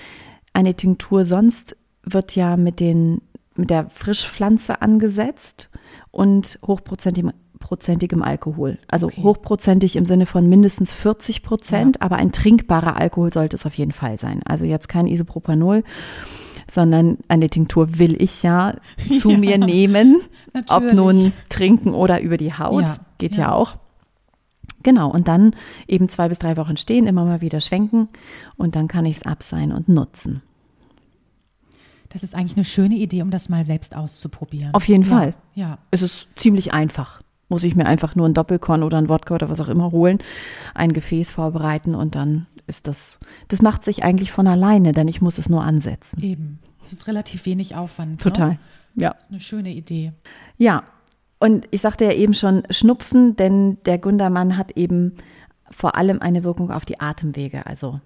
Eine 0.53 0.75
Tinktur 0.75 1.25
sonst 1.25 1.77
wird 2.03 2.35
ja 2.37 2.57
mit, 2.57 2.81
den, 2.81 3.21
mit 3.57 3.71
der 3.71 3.89
Frischpflanze 3.91 4.83
angesetzt 4.83 5.71
und 6.11 6.59
hochprozentigem 6.67 7.33
prozentigem 7.61 8.23
Alkohol. 8.23 8.79
Also 8.89 9.07
Okay. 9.09 9.21
hochprozentig 9.23 9.97
im 9.97 10.07
Sinne 10.07 10.27
von 10.27 10.49
mindestens 10.49 10.93
40 10.93 11.43
Prozent, 11.43 12.01
aber 12.01 12.17
ein 12.17 12.31
trinkbarer 12.31 12.97
Alkohol 12.97 13.33
sollte 13.33 13.57
es 13.57 13.67
auf 13.67 13.75
jeden 13.75 13.91
Fall 13.91 14.17
sein. 14.17 14.41
Also 14.45 14.65
jetzt 14.65 14.89
kein 14.89 15.09
Isopropanol, 15.09 15.83
sondern 16.71 17.19
eine 17.27 17.51
Tinktur 17.51 17.99
will 17.99 18.21
ich 18.23 18.45
ja 18.45 18.77
zu 19.19 19.31
mir 19.31 19.59
nehmen, 19.59 20.21
ob 20.55 20.85
Natürlich. 20.85 20.95
nun 20.95 21.33
trinken 21.49 21.95
oder 21.95 22.21
über 22.21 22.37
die 22.37 22.55
Haut, 22.55 22.83
Ja, 22.85 22.97
geht 23.19 23.37
ja. 23.37 23.43
ja. 23.49 23.53
auch. 23.53 23.75
Genau, 24.85 25.11
und 25.11 25.27
dann 25.27 25.57
eben 25.89 26.09
zwei 26.09 26.29
bis 26.29 26.39
drei 26.39 26.57
Wochen 26.57 26.77
stehen, 26.77 27.09
immer 27.09 27.25
mal 27.25 27.41
wieder 27.41 27.59
schwenken 27.61 28.09
und 28.57 28.77
dann 28.77 28.87
kann 28.87 29.05
ich 29.05 29.17
es 29.17 29.23
abseihen 29.27 29.73
und 29.73 29.89
nutzen. 29.89 30.43
Das 32.09 32.23
ist 32.23 32.35
eigentlich 32.35 32.57
eine 32.57 32.65
schöne 32.65 32.95
Idee, 32.97 33.23
um 33.23 33.31
das 33.31 33.49
mal 33.49 33.65
selbst 33.65 33.95
auszuprobieren. 33.95 34.75
Auf 34.75 34.89
jeden 34.89 35.03
ja. 35.05 35.09
Fall. 35.09 35.35
Ja. 35.55 35.79
Es 35.91 36.03
ist 36.03 36.29
ziemlich 36.37 36.73
einfach. 36.73 37.23
Muss 37.49 37.65
ich 37.65 37.75
mir 37.75 37.87
einfach 37.87 38.15
nur 38.15 38.29
ein 38.29 38.35
Doppelkorn 38.35 38.83
oder 38.83 38.99
ein 38.99 39.09
Wodka 39.09 39.35
oder 39.35 39.49
was 39.49 39.61
auch 39.61 39.69
immer 39.69 39.91
holen, 39.91 40.19
ein 40.75 40.93
Gefäß 40.93 41.31
vorbereiten 41.31 41.95
und 41.95 42.15
dann 42.15 42.47
ist 42.67 42.87
das, 42.87 43.19
das 43.49 43.63
macht 43.63 43.83
sich 43.83 44.05
eigentlich 44.05 44.31
von 44.33 44.47
alleine, 44.47 44.93
denn 44.93 45.09
ich 45.09 45.23
muss 45.23 45.39
es 45.39 45.49
nur 45.49 45.65
ansetzen. 45.65 46.23
Eben. 46.23 46.59
Es 46.85 46.93
ist 46.93 47.07
relativ 47.07 47.47
wenig 47.47 47.75
Aufwand. 47.75 48.21
Total. 48.21 48.51
Ne? 48.51 48.59
Ja. 48.97 49.13
Das 49.15 49.25
ist 49.25 49.31
eine 49.31 49.41
schöne 49.41 49.71
Idee. 49.71 50.13
Ja, 50.59 50.85
und 51.39 51.67
ich 51.71 51.81
sagte 51.81 52.05
ja 52.05 52.13
eben 52.13 52.35
schon 52.35 52.65
Schnupfen, 52.71 53.37
denn 53.37 53.79
der 53.87 53.99
Gundermann 53.99 54.57
hat 54.57 54.73
eben 54.73 55.15
vor 55.71 55.97
allem 55.97 56.21
eine 56.21 56.45
Wirkung 56.45 56.71
auf 56.71 56.85
die 56.85 57.01
Atemwege. 57.01 57.67
Also 57.67 58.01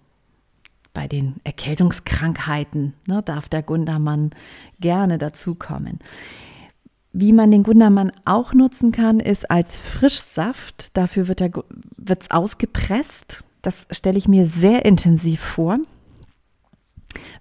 bei 0.94 1.08
den 1.08 1.36
Erkältungskrankheiten 1.44 2.94
ne, 3.06 3.22
darf 3.22 3.48
der 3.48 3.62
Gundermann 3.62 4.30
gerne 4.80 5.18
dazukommen. 5.18 5.98
Wie 7.12 7.32
man 7.32 7.50
den 7.50 7.62
Gundermann 7.62 8.12
auch 8.24 8.54
nutzen 8.54 8.90
kann, 8.90 9.20
ist 9.20 9.50
als 9.50 9.76
Frischsaft. 9.76 10.96
Dafür 10.96 11.28
wird 11.28 12.22
es 12.22 12.30
ausgepresst. 12.30 13.44
Das 13.60 13.86
stelle 13.90 14.18
ich 14.18 14.28
mir 14.28 14.46
sehr 14.46 14.84
intensiv 14.84 15.40
vor. 15.40 15.78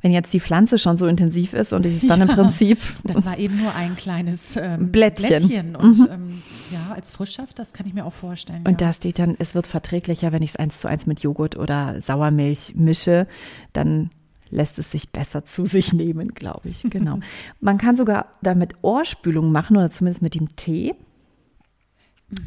Wenn 0.01 0.11
jetzt 0.11 0.33
die 0.33 0.41
Pflanze 0.41 0.77
schon 0.77 0.97
so 0.97 1.07
intensiv 1.07 1.53
ist 1.53 1.71
und 1.71 1.85
ich 1.85 2.03
es 2.03 2.07
dann 2.07 2.21
im 2.21 2.27
Ja. 2.31 2.35
Prinzip 2.35 2.79
Das 3.05 3.25
war 3.25 3.37
eben 3.37 3.57
nur 3.57 3.73
ein 3.73 3.95
kleines 3.95 4.57
ähm, 4.57 4.91
Blättchen. 4.91 5.47
Blättchen. 5.47 5.75
Und 5.77 5.99
ähm, 6.11 6.41
ja, 6.71 6.93
als 6.93 7.11
Frischsaft, 7.11 7.59
das 7.59 7.73
kann 7.73 7.85
ich 7.85 7.93
mir 7.93 8.05
auch 8.05 8.13
vorstellen. 8.13 8.63
Und 8.65 8.81
ja. 8.81 8.87
da 8.87 8.93
steht 8.93 9.19
dann, 9.19 9.35
es 9.39 9.55
wird 9.55 9.67
verträglicher, 9.67 10.31
wenn 10.31 10.41
ich 10.41 10.51
es 10.51 10.55
eins 10.55 10.79
zu 10.79 10.87
eins 10.87 11.05
mit 11.05 11.21
Joghurt 11.21 11.57
oder 11.57 11.99
Sauermilch 12.01 12.73
mische, 12.75 13.27
dann 13.73 14.09
lässt 14.49 14.79
es 14.79 14.91
sich 14.91 15.09
besser 15.09 15.45
zu 15.45 15.65
sich 15.65 15.93
nehmen, 15.93 16.33
glaube 16.33 16.69
ich. 16.69 16.83
Genau. 16.83 17.19
Man 17.59 17.77
kann 17.77 17.95
sogar 17.95 18.27
damit 18.41 18.75
Ohrspülung 18.81 19.51
machen 19.51 19.77
oder 19.77 19.91
zumindest 19.91 20.21
mit 20.21 20.35
dem 20.35 20.55
Tee, 20.55 20.95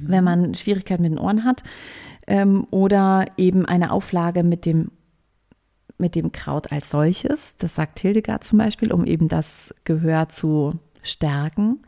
wenn 0.00 0.24
man 0.24 0.54
Schwierigkeiten 0.54 1.02
mit 1.02 1.12
den 1.12 1.18
Ohren 1.18 1.44
hat. 1.44 1.62
Ähm, 2.26 2.66
oder 2.70 3.26
eben 3.37 3.66
eine 3.66 3.90
Auflage 3.90 4.42
mit 4.42 4.64
dem, 4.64 4.90
mit 5.98 6.14
dem 6.14 6.32
Kraut 6.32 6.72
als 6.72 6.88
solches. 6.88 7.58
Das 7.58 7.74
sagt 7.74 8.00
Hildegard 8.00 8.44
zum 8.44 8.58
Beispiel, 8.58 8.92
um 8.92 9.04
eben 9.04 9.28
das 9.28 9.74
Gehör 9.84 10.30
zu 10.30 10.78
stärken. 11.04 11.78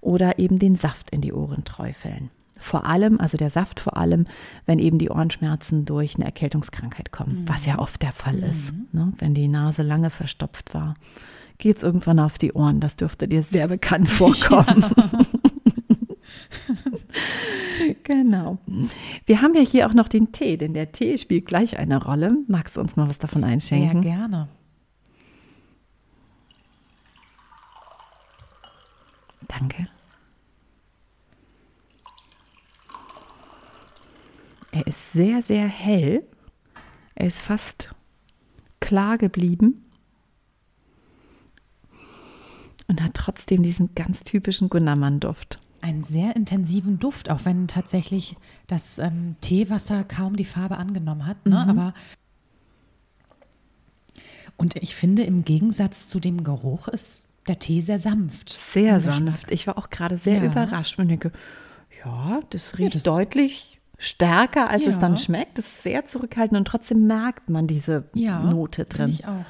Oder 0.00 0.38
eben 0.38 0.58
den 0.58 0.76
Saft 0.76 1.10
in 1.10 1.20
die 1.20 1.32
Ohren 1.32 1.64
träufeln. 1.64 2.30
Vor 2.58 2.86
allem, 2.86 3.20
also 3.20 3.36
der 3.36 3.50
Saft 3.50 3.80
vor 3.80 3.96
allem, 3.96 4.26
wenn 4.66 4.78
eben 4.78 4.98
die 4.98 5.10
Ohrenschmerzen 5.10 5.84
durch 5.84 6.14
eine 6.14 6.26
Erkältungskrankheit 6.26 7.10
kommen, 7.10 7.44
was 7.46 7.66
ja 7.66 7.78
oft 7.78 8.02
der 8.02 8.12
Fall 8.12 8.38
ist. 8.38 8.72
Ne? 8.92 9.12
Wenn 9.18 9.34
die 9.34 9.48
Nase 9.48 9.82
lange 9.82 10.10
verstopft 10.10 10.72
war, 10.72 10.94
geht 11.58 11.78
es 11.78 11.82
irgendwann 11.82 12.20
auf 12.20 12.38
die 12.38 12.52
Ohren. 12.52 12.78
Das 12.78 12.94
dürfte 12.94 13.26
dir 13.26 13.42
sehr 13.42 13.68
bekannt 13.68 14.08
vorkommen. 14.10 14.84
Genau. 18.04 18.58
Wir 19.26 19.42
haben 19.42 19.54
ja 19.54 19.60
hier 19.60 19.86
auch 19.86 19.94
noch 19.94 20.08
den 20.08 20.32
Tee, 20.32 20.56
denn 20.56 20.74
der 20.74 20.92
Tee 20.92 21.18
spielt 21.18 21.46
gleich 21.46 21.78
eine 21.78 22.02
Rolle. 22.02 22.36
Magst 22.46 22.76
du 22.76 22.80
uns 22.80 22.96
mal 22.96 23.08
was 23.08 23.18
davon 23.18 23.44
einschenken? 23.44 24.02
Sehr 24.02 24.12
gerne. 24.12 24.48
Danke. 29.52 29.86
Er 34.70 34.86
ist 34.86 35.12
sehr, 35.12 35.42
sehr 35.42 35.68
hell. 35.68 36.26
Er 37.14 37.26
ist 37.26 37.40
fast 37.40 37.94
klar 38.80 39.18
geblieben 39.18 39.84
und 42.88 43.02
hat 43.02 43.14
trotzdem 43.14 43.62
diesen 43.62 43.94
ganz 43.94 44.24
typischen 44.24 44.70
Gundermann-Duft. 44.70 45.58
Einen 45.82 46.04
sehr 46.04 46.34
intensiven 46.34 46.98
Duft, 46.98 47.30
auch 47.30 47.44
wenn 47.44 47.68
tatsächlich 47.68 48.36
das 48.66 48.98
ähm, 48.98 49.36
Teewasser 49.42 50.04
kaum 50.04 50.36
die 50.36 50.44
Farbe 50.46 50.78
angenommen 50.78 51.26
hat. 51.26 51.44
Ne? 51.44 51.62
Mhm. 51.62 51.70
Aber 51.70 51.94
und 54.56 54.76
ich 54.76 54.94
finde, 54.94 55.24
im 55.24 55.44
Gegensatz 55.44 56.06
zu 56.06 56.20
dem 56.20 56.44
Geruch 56.44 56.88
ist 56.88 57.31
der 57.48 57.58
Tee 57.58 57.80
sehr 57.80 57.98
sanft. 57.98 58.58
Sehr 58.72 59.00
sanft. 59.00 59.50
Ich 59.50 59.66
war 59.66 59.76
auch 59.78 59.90
gerade 59.90 60.16
sehr 60.18 60.38
Ja. 60.38 60.44
überrascht 60.44 60.98
und 60.98 61.08
denke, 61.08 61.32
ja, 62.04 62.40
das 62.50 62.78
riecht 62.78 62.94
das- 62.94 63.02
deutlich 63.02 63.80
stärker, 63.98 64.68
als 64.70 64.86
es 64.86 64.94
Ja. 64.96 65.00
dann 65.00 65.16
schmeckt. 65.16 65.58
Das 65.58 65.66
ist 65.66 65.82
sehr 65.82 66.06
zurückhaltend 66.06 66.58
und 66.58 66.64
trotzdem 66.66 67.06
merkt 67.06 67.48
man 67.50 67.66
diese 67.66 68.04
Ja, 68.14 68.40
Note 68.40 68.84
drin. 68.84 69.10
Ich 69.10 69.24
auch. 69.26 69.44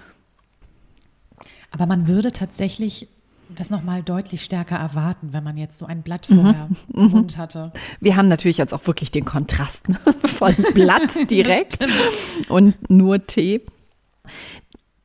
Aber 1.70 1.86
man 1.86 2.06
würde 2.06 2.32
tatsächlich 2.32 3.08
das 3.54 3.70
nochmal 3.70 4.02
deutlich 4.02 4.42
stärker 4.44 4.76
erwarten, 4.76 5.32
wenn 5.32 5.44
man 5.44 5.56
jetzt 5.58 5.76
so 5.76 5.84
ein 5.86 6.02
Blatt 6.02 6.28
Mhm. 6.30 6.34
vorher 6.40 6.68
im 6.94 7.06
Mund 7.10 7.36
hatte. 7.36 7.72
Wir 8.00 8.16
haben 8.16 8.28
natürlich 8.28 8.56
jetzt 8.58 8.72
auch 8.72 8.86
wirklich 8.86 9.10
den 9.10 9.24
Kontrast 9.26 9.88
ne? 9.90 9.98
von 10.24 10.54
Blatt 10.74 11.14
direkt 11.30 11.78
und 12.48 12.74
nur 12.90 13.26
Tee. 13.26 13.62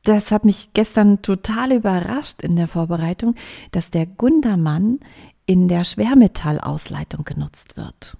Das 0.08 0.32
hat 0.32 0.46
mich 0.46 0.70
gestern 0.72 1.20
total 1.20 1.70
überrascht 1.70 2.40
in 2.40 2.56
der 2.56 2.66
Vorbereitung, 2.66 3.34
dass 3.72 3.90
der 3.90 4.06
Gundermann 4.06 5.00
in 5.44 5.68
der 5.68 5.84
Schwermetallausleitung 5.84 7.26
genutzt 7.26 7.76
wird 7.76 8.16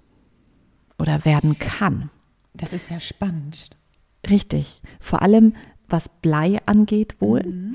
oder 0.98 1.24
werden 1.24 1.58
kann. 1.58 2.10
Das 2.52 2.74
ist 2.74 2.90
ja 2.90 3.00
spannend. 3.00 3.70
Richtig. 4.28 4.82
Vor 5.00 5.22
allem 5.22 5.54
was 5.88 6.10
Blei 6.10 6.58
angeht 6.66 7.22
wohl. 7.22 7.72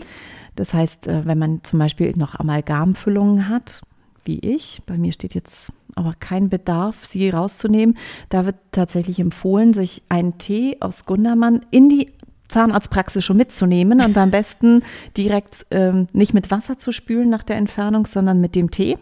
Das 0.56 0.76
heißt, 0.76 1.08
äh, 1.08 1.26
wenn 1.26 1.40
man 1.40 1.64
zum 1.64 1.80
Beispiel 1.80 2.14
noch 2.16 2.36
Amalgamfüllungen 2.36 3.50
hat, 3.50 3.82
wie 4.26 4.38
ich, 4.38 4.84
bei 4.86 4.96
mir 4.96 5.12
steht 5.12 5.34
jetzt 5.34 5.74
aber 5.96 6.14
kein 6.14 6.50
Bedarf, 6.50 7.04
sie 7.08 7.32
rauszunehmen, 7.32 7.98
da 8.30 8.46
wird 8.46 8.58
tatsächlich 8.72 9.20
empfohlen, 9.20 9.74
sich 9.74 10.04
einen 10.08 10.38
Tee 10.38 10.78
aus 10.82 11.06
Gundermann 11.06 11.66
in 11.72 11.90
die 11.90 12.12
Zahnarztpraxis 12.54 13.26
schon 13.26 13.38
mitzunehmen 13.38 14.02
und 14.02 14.18
am 14.18 14.32
besten 14.32 14.84
direkt 15.18 15.66
ähm, 15.72 16.08
nicht 16.14 16.34
mit 16.34 16.52
Wasser 16.52 16.78
zu 16.78 16.92
spülen 16.92 17.30
nach 17.30 17.44
der 17.44 17.58
Entfernung, 17.58 18.06
sondern 18.06 18.40
mit 18.40 18.56
dem 18.56 18.72
Tee, 18.72 18.98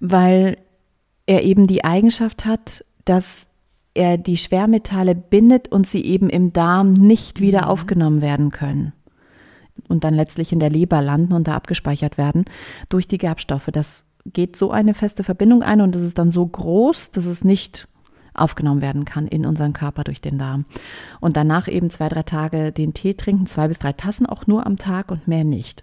weil 0.00 0.56
er 1.26 1.42
eben 1.42 1.66
die 1.66 1.84
Eigenschaft 1.84 2.44
hat, 2.44 2.84
dass 3.04 3.46
er 3.94 4.18
die 4.18 4.36
Schwermetalle 4.36 5.14
bindet 5.14 5.68
und 5.68 5.86
sie 5.86 6.04
eben 6.04 6.28
im 6.28 6.52
Darm 6.52 6.92
nicht 6.92 7.40
wieder 7.40 7.68
aufgenommen 7.68 8.20
werden 8.20 8.50
können 8.50 8.92
und 9.88 10.04
dann 10.04 10.14
letztlich 10.14 10.52
in 10.52 10.60
der 10.60 10.70
Leber 10.70 11.02
landen 11.02 11.32
und 11.32 11.48
da 11.48 11.54
abgespeichert 11.54 12.18
werden 12.18 12.44
durch 12.88 13.06
die 13.06 13.18
Gerbstoffe. 13.18 13.68
Das 13.72 14.04
geht 14.24 14.56
so 14.56 14.70
eine 14.70 14.94
feste 14.94 15.24
Verbindung 15.24 15.62
ein 15.62 15.80
und 15.80 15.94
es 15.94 16.04
ist 16.04 16.18
dann 16.18 16.30
so 16.30 16.46
groß, 16.46 17.10
dass 17.12 17.26
es 17.26 17.44
nicht 17.44 17.88
aufgenommen 18.36 18.80
werden 18.80 19.04
kann 19.04 19.26
in 19.26 19.46
unseren 19.46 19.72
Körper 19.72 20.04
durch 20.04 20.20
den 20.20 20.38
Darm. 20.38 20.64
Und 21.20 21.36
danach 21.36 21.68
eben 21.68 21.90
zwei, 21.90 22.08
drei 22.08 22.22
Tage 22.22 22.72
den 22.72 22.94
Tee 22.94 23.14
trinken, 23.14 23.46
zwei 23.46 23.68
bis 23.68 23.78
drei 23.78 23.92
Tassen 23.92 24.26
auch 24.26 24.46
nur 24.46 24.66
am 24.66 24.76
Tag 24.76 25.10
und 25.10 25.28
mehr 25.28 25.44
nicht. 25.44 25.82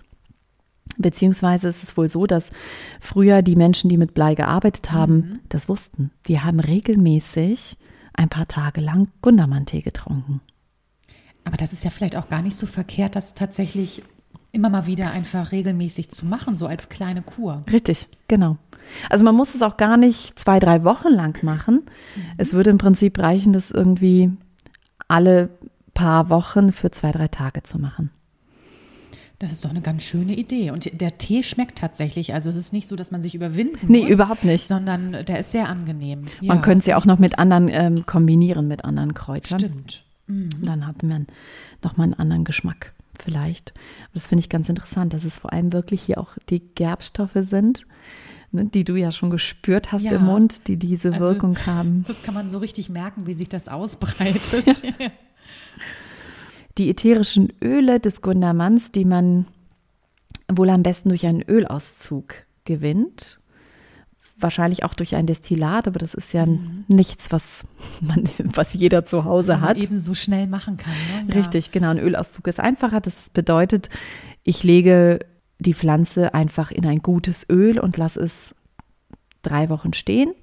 Beziehungsweise 0.97 1.67
ist 1.67 1.83
es 1.83 1.97
wohl 1.97 2.07
so, 2.07 2.27
dass 2.27 2.51
früher 2.99 3.41
die 3.41 3.55
Menschen, 3.55 3.89
die 3.89 3.97
mit 3.97 4.13
Blei 4.13 4.35
gearbeitet 4.35 4.91
haben, 4.91 5.39
das 5.49 5.69
wussten. 5.69 6.11
Die 6.27 6.39
haben 6.39 6.59
regelmäßig 6.59 7.77
ein 8.13 8.29
paar 8.29 8.47
Tage 8.47 8.81
lang 8.81 9.07
Gundermann-Tee 9.21 9.81
getrunken. 9.81 10.41
Aber 11.45 11.57
das 11.57 11.73
ist 11.73 11.83
ja 11.83 11.89
vielleicht 11.89 12.15
auch 12.15 12.29
gar 12.29 12.41
nicht 12.41 12.55
so 12.55 12.67
verkehrt, 12.67 13.15
das 13.15 13.33
tatsächlich 13.33 14.03
immer 14.53 14.69
mal 14.69 14.85
wieder 14.85 15.11
einfach 15.11 15.51
regelmäßig 15.51 16.09
zu 16.09 16.25
machen, 16.27 16.53
so 16.55 16.67
als 16.67 16.87
kleine 16.87 17.23
Kur. 17.23 17.63
Richtig, 17.71 18.07
genau. 18.27 18.57
Also 19.09 19.23
man 19.23 19.35
muss 19.35 19.55
es 19.55 19.61
auch 19.63 19.77
gar 19.77 19.97
nicht 19.97 20.37
zwei, 20.39 20.59
drei 20.59 20.83
Wochen 20.83 21.09
lang 21.09 21.43
machen. 21.43 21.81
Es 22.37 22.53
würde 22.53 22.69
im 22.69 22.77
Prinzip 22.77 23.17
reichen, 23.17 23.51
das 23.51 23.71
irgendwie 23.71 24.31
alle 25.07 25.49
paar 25.95 26.29
Wochen 26.29 26.71
für 26.71 26.91
zwei, 26.91 27.11
drei 27.11 27.27
Tage 27.27 27.63
zu 27.63 27.79
machen. 27.79 28.11
Das 29.39 29.51
ist 29.51 29.65
doch 29.65 29.71
eine 29.71 29.81
ganz 29.81 30.03
schöne 30.03 30.33
Idee. 30.35 30.69
Und 30.69 31.01
der 31.01 31.17
Tee 31.17 31.41
schmeckt 31.43 31.79
tatsächlich. 31.79 32.33
Also 32.33 32.51
es 32.51 32.55
ist 32.55 32.73
nicht 32.73 32.87
so, 32.87 32.95
dass 32.95 33.09
man 33.11 33.21
sich 33.23 33.33
überwinden 33.35 33.87
Nee, 33.87 34.03
muss. 34.03 34.11
überhaupt 34.11 34.43
nicht. 34.43 34.67
Sondern 34.67 35.11
der 35.25 35.39
ist 35.39 35.51
sehr 35.51 35.67
angenehm. 35.67 36.25
Man 36.41 36.61
könnte 36.61 36.79
es 36.79 36.85
ja 36.85 36.97
auch 36.97 37.05
noch 37.05 37.19
mit 37.19 37.39
anderen 37.39 37.67
ähm, 37.69 38.05
kombinieren, 38.05 38.67
mit 38.67 38.85
anderen 38.85 39.15
Kräutern. 39.15 39.59
Stimmt. 39.59 40.05
Dann 40.27 40.85
hat 40.87 41.03
man 41.03 41.27
nochmal 41.83 42.05
einen 42.05 42.13
anderen 42.13 42.43
Geschmack 42.45 42.93
vielleicht. 43.21 43.73
Aber 44.03 44.13
das 44.15 44.27
finde 44.27 44.41
ich 44.41 44.49
ganz 44.49 44.69
interessant, 44.69 45.13
dass 45.13 45.23
es 45.25 45.37
vor 45.37 45.53
allem 45.53 45.73
wirklich 45.73 46.01
hier 46.03 46.17
auch 46.19 46.37
die 46.49 46.59
Gerbstoffe 46.59 47.37
sind, 47.41 47.85
ne, 48.51 48.65
die 48.65 48.83
du 48.83 48.95
ja 48.95 49.11
schon 49.11 49.29
gespürt 49.29 49.91
hast 49.91 50.03
Ja. 50.03 50.13
im 50.13 50.23
Mund, 50.25 50.67
die 50.67 50.77
diese 50.77 51.13
Also, 51.13 51.19
Wirkung 51.27 51.57
haben. 51.65 52.03
Das 52.07 52.23
kann 52.23 52.33
man 52.33 52.49
so 52.49 52.57
richtig 52.59 52.89
merken, 52.89 53.27
wie 53.27 53.33
sich 53.33 53.49
das 53.49 53.67
ausbreitet. 53.67 54.83
Die 56.77 56.89
ätherischen 56.89 57.53
Öle 57.63 57.99
des 57.99 58.21
Gundermanns, 58.21 58.91
die 58.91 59.05
man 59.05 59.45
wohl 60.51 60.69
am 60.69 60.81
besten 60.81 61.09
durch 61.09 61.25
einen 61.25 61.43
Ölauszug 61.43 62.33
gewinnt. 62.65 63.39
Wahrscheinlich 64.43 64.83
auch 64.83 64.93
durch 64.93 65.15
ein 65.15 65.25
Destillat, 65.25 65.87
aber 65.87 65.99
das 65.99 66.13
ist 66.13 66.33
ja 66.33 66.45
nichts, 66.87 67.31
was, 67.31 67.63
man, 68.01 68.29
was 68.39 68.73
jeder 68.73 69.05
zu 69.05 69.23
Hause 69.23 69.61
hat. 69.61 69.77
eben 69.77 69.97
so 69.97 70.13
schnell 70.13 70.47
machen 70.47 70.77
kann. 70.77 70.93
Ne? 71.27 71.35
Richtig, 71.35 71.71
genau. 71.71 71.89
Ein 71.89 71.99
Ölauszug 71.99 72.47
ist 72.47 72.59
einfacher. 72.59 72.99
Das 72.99 73.29
bedeutet, 73.29 73.89
ich 74.43 74.63
lege 74.63 75.19
die 75.59 75.73
Pflanze 75.73 76.33
einfach 76.33 76.71
in 76.71 76.85
ein 76.85 76.99
gutes 76.99 77.45
Öl 77.49 77.79
und 77.79 77.97
lasse 77.97 78.19
es 78.19 78.53
drei 79.41 79.69
Wochen 79.69 79.93
stehen. 79.93 80.33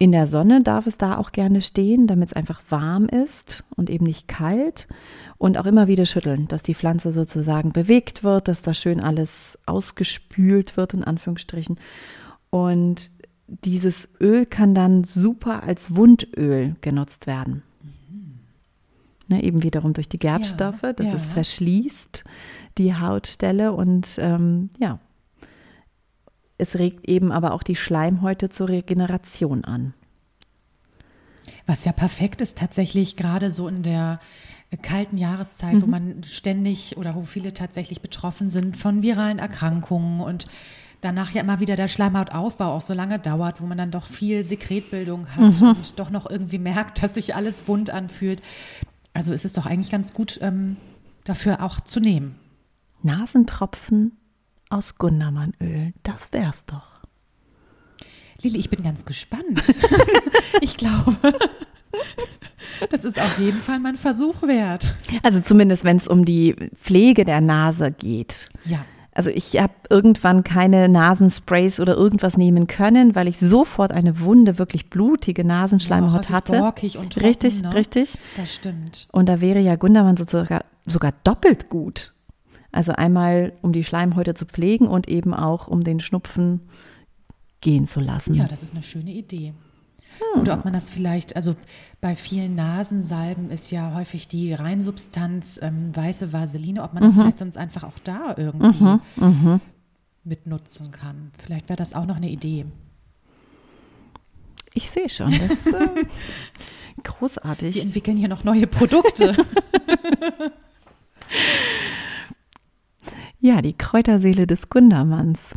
In 0.00 0.12
der 0.12 0.28
Sonne 0.28 0.62
darf 0.62 0.86
es 0.86 0.96
da 0.96 1.18
auch 1.18 1.32
gerne 1.32 1.60
stehen, 1.60 2.06
damit 2.06 2.28
es 2.28 2.36
einfach 2.36 2.62
warm 2.68 3.06
ist 3.06 3.64
und 3.74 3.90
eben 3.90 4.04
nicht 4.04 4.28
kalt. 4.28 4.86
Und 5.38 5.58
auch 5.58 5.66
immer 5.66 5.88
wieder 5.88 6.06
schütteln, 6.06 6.46
dass 6.46 6.62
die 6.62 6.74
Pflanze 6.74 7.12
sozusagen 7.12 7.72
bewegt 7.72 8.22
wird, 8.22 8.46
dass 8.46 8.62
da 8.62 8.74
schön 8.74 9.00
alles 9.00 9.58
ausgespült 9.66 10.76
wird, 10.76 10.94
in 10.94 11.02
Anführungsstrichen. 11.02 11.80
Und 12.50 13.10
dieses 13.46 14.08
Öl 14.20 14.46
kann 14.46 14.74
dann 14.74 15.04
super 15.04 15.62
als 15.62 15.94
Wundöl 15.94 16.76
genutzt 16.80 17.26
werden. 17.26 17.62
Ne, 19.30 19.42
eben 19.42 19.62
wiederum 19.62 19.92
durch 19.92 20.08
die 20.08 20.18
Gerbstoffe, 20.18 20.80
dass 20.96 21.08
ja. 21.08 21.12
es 21.14 21.26
verschließt 21.26 22.24
die 22.78 22.94
Hautstelle 22.94 23.74
und 23.74 24.16
ähm, 24.18 24.70
ja, 24.78 25.00
es 26.56 26.78
regt 26.78 27.06
eben 27.06 27.30
aber 27.30 27.52
auch 27.52 27.62
die 27.62 27.76
Schleimhäute 27.76 28.48
zur 28.48 28.70
Regeneration 28.70 29.64
an. 29.64 29.92
Was 31.66 31.84
ja 31.84 31.92
perfekt 31.92 32.40
ist, 32.40 32.56
tatsächlich 32.56 33.16
gerade 33.16 33.50
so 33.50 33.68
in 33.68 33.82
der 33.82 34.18
kalten 34.82 35.18
Jahreszeit, 35.18 35.80
wo 35.82 35.86
Mhm. 35.86 35.90
man 35.90 36.24
ständig 36.24 36.96
oder 36.96 37.14
wo 37.14 37.22
viele 37.22 37.52
tatsächlich 37.52 38.00
betroffen 38.00 38.48
sind 38.48 38.76
von 38.76 39.02
viralen 39.02 39.38
Erkrankungen 39.38 40.20
und 40.20 40.46
danach 41.00 41.30
ja 41.32 41.40
immer 41.42 41.60
wieder 41.60 41.76
der 41.76 41.88
Schleimhautaufbau 41.88 42.74
auch 42.74 42.82
so 42.82 42.94
lange 42.94 43.18
dauert, 43.18 43.60
wo 43.60 43.66
man 43.66 43.78
dann 43.78 43.90
doch 43.90 44.06
viel 44.06 44.42
Sekretbildung 44.44 45.28
hat 45.36 45.60
Mhm. 45.60 45.68
und 45.68 45.98
doch 45.98 46.10
noch 46.10 46.28
irgendwie 46.28 46.58
merkt, 46.58 47.02
dass 47.02 47.14
sich 47.14 47.34
alles 47.34 47.68
wund 47.68 47.90
anfühlt. 47.90 48.42
Also 49.14 49.32
ist 49.32 49.44
es 49.44 49.52
doch 49.52 49.66
eigentlich 49.66 49.90
ganz 49.90 50.12
gut, 50.14 50.38
ähm, 50.42 50.76
dafür 51.24 51.62
auch 51.62 51.80
zu 51.80 52.00
nehmen. 52.00 52.36
Nasentropfen 53.02 54.12
aus 54.70 54.96
Gundermannöl, 54.96 55.92
das 56.02 56.32
wär's 56.32 56.66
doch. 56.66 56.98
Lili, 58.42 58.58
ich 58.58 58.70
bin 58.70 58.82
ganz 58.82 59.04
gespannt. 59.04 59.62
ich 60.60 60.76
glaube, 60.76 61.16
das 62.90 63.04
ist 63.04 63.18
auf 63.18 63.38
jeden 63.38 63.58
Fall 63.58 63.80
mal 63.80 63.90
ein 63.90 63.98
Versuch 63.98 64.42
wert. 64.42 64.94
Also 65.22 65.40
zumindest, 65.40 65.84
wenn 65.84 65.96
es 65.96 66.06
um 66.06 66.24
die 66.24 66.54
Pflege 66.80 67.24
der 67.24 67.40
Nase 67.40 67.90
geht. 67.90 68.46
Ja. 68.64 68.84
Also 69.18 69.30
ich 69.30 69.58
habe 69.60 69.72
irgendwann 69.90 70.44
keine 70.44 70.88
Nasensprays 70.88 71.80
oder 71.80 71.96
irgendwas 71.96 72.36
nehmen 72.36 72.68
können, 72.68 73.16
weil 73.16 73.26
ich 73.26 73.40
sofort 73.40 73.90
eine 73.90 74.20
wunde, 74.20 74.60
wirklich 74.60 74.90
blutige 74.90 75.44
Nasenschleimhaut 75.44 76.30
häufig 76.30 76.30
hatte. 76.30 76.62
und 76.62 77.12
trocken, 77.14 77.26
richtig, 77.26 77.62
ne? 77.62 77.74
richtig. 77.74 78.16
Das 78.36 78.54
stimmt. 78.54 79.08
Und 79.10 79.28
da 79.28 79.40
wäre 79.40 79.58
ja 79.58 79.74
Gundermann 79.74 80.16
sogar, 80.16 80.62
sogar 80.86 81.14
doppelt 81.24 81.68
gut. 81.68 82.12
Also 82.70 82.92
einmal, 82.92 83.54
um 83.60 83.72
die 83.72 83.82
Schleimhäute 83.82 84.34
zu 84.34 84.46
pflegen 84.46 84.86
und 84.86 85.08
eben 85.08 85.34
auch, 85.34 85.66
um 85.66 85.82
den 85.82 85.98
Schnupfen 85.98 86.68
gehen 87.60 87.88
zu 87.88 87.98
lassen. 87.98 88.34
Ja, 88.34 88.46
das 88.46 88.62
ist 88.62 88.72
eine 88.72 88.84
schöne 88.84 89.10
Idee. 89.10 89.52
Hm. 90.18 90.42
Oder 90.42 90.54
ob 90.54 90.64
man 90.64 90.72
das 90.72 90.90
vielleicht, 90.90 91.36
also 91.36 91.54
bei 92.00 92.16
vielen 92.16 92.54
Nasensalben 92.54 93.50
ist 93.50 93.70
ja 93.70 93.94
häufig 93.94 94.28
die 94.28 94.52
Reinsubstanz 94.52 95.58
ähm, 95.62 95.94
weiße 95.94 96.32
Vaseline, 96.32 96.82
ob 96.82 96.94
man 96.94 97.02
das 97.02 97.14
mhm. 97.14 97.20
vielleicht 97.20 97.38
sonst 97.38 97.56
einfach 97.56 97.84
auch 97.84 97.98
da 98.04 98.34
irgendwie 98.36 98.84
mhm. 98.84 99.00
Mhm. 99.16 99.60
mit 100.24 100.46
nutzen 100.46 100.90
kann. 100.90 101.30
Vielleicht 101.42 101.68
wäre 101.68 101.76
das 101.76 101.94
auch 101.94 102.06
noch 102.06 102.16
eine 102.16 102.30
Idee. 102.30 102.66
Ich 104.74 104.90
sehe 104.90 105.08
schon, 105.08 105.30
das 105.30 105.50
ist 105.50 105.66
äh, 105.66 106.04
großartig. 107.02 107.74
Wir 107.74 107.82
entwickeln 107.82 108.16
hier 108.16 108.28
noch 108.28 108.44
neue 108.44 108.66
Produkte. 108.66 109.36
ja, 113.40 113.62
die 113.62 113.76
Kräuterseele 113.76 114.46
des 114.46 114.68
Gundermanns. 114.68 115.54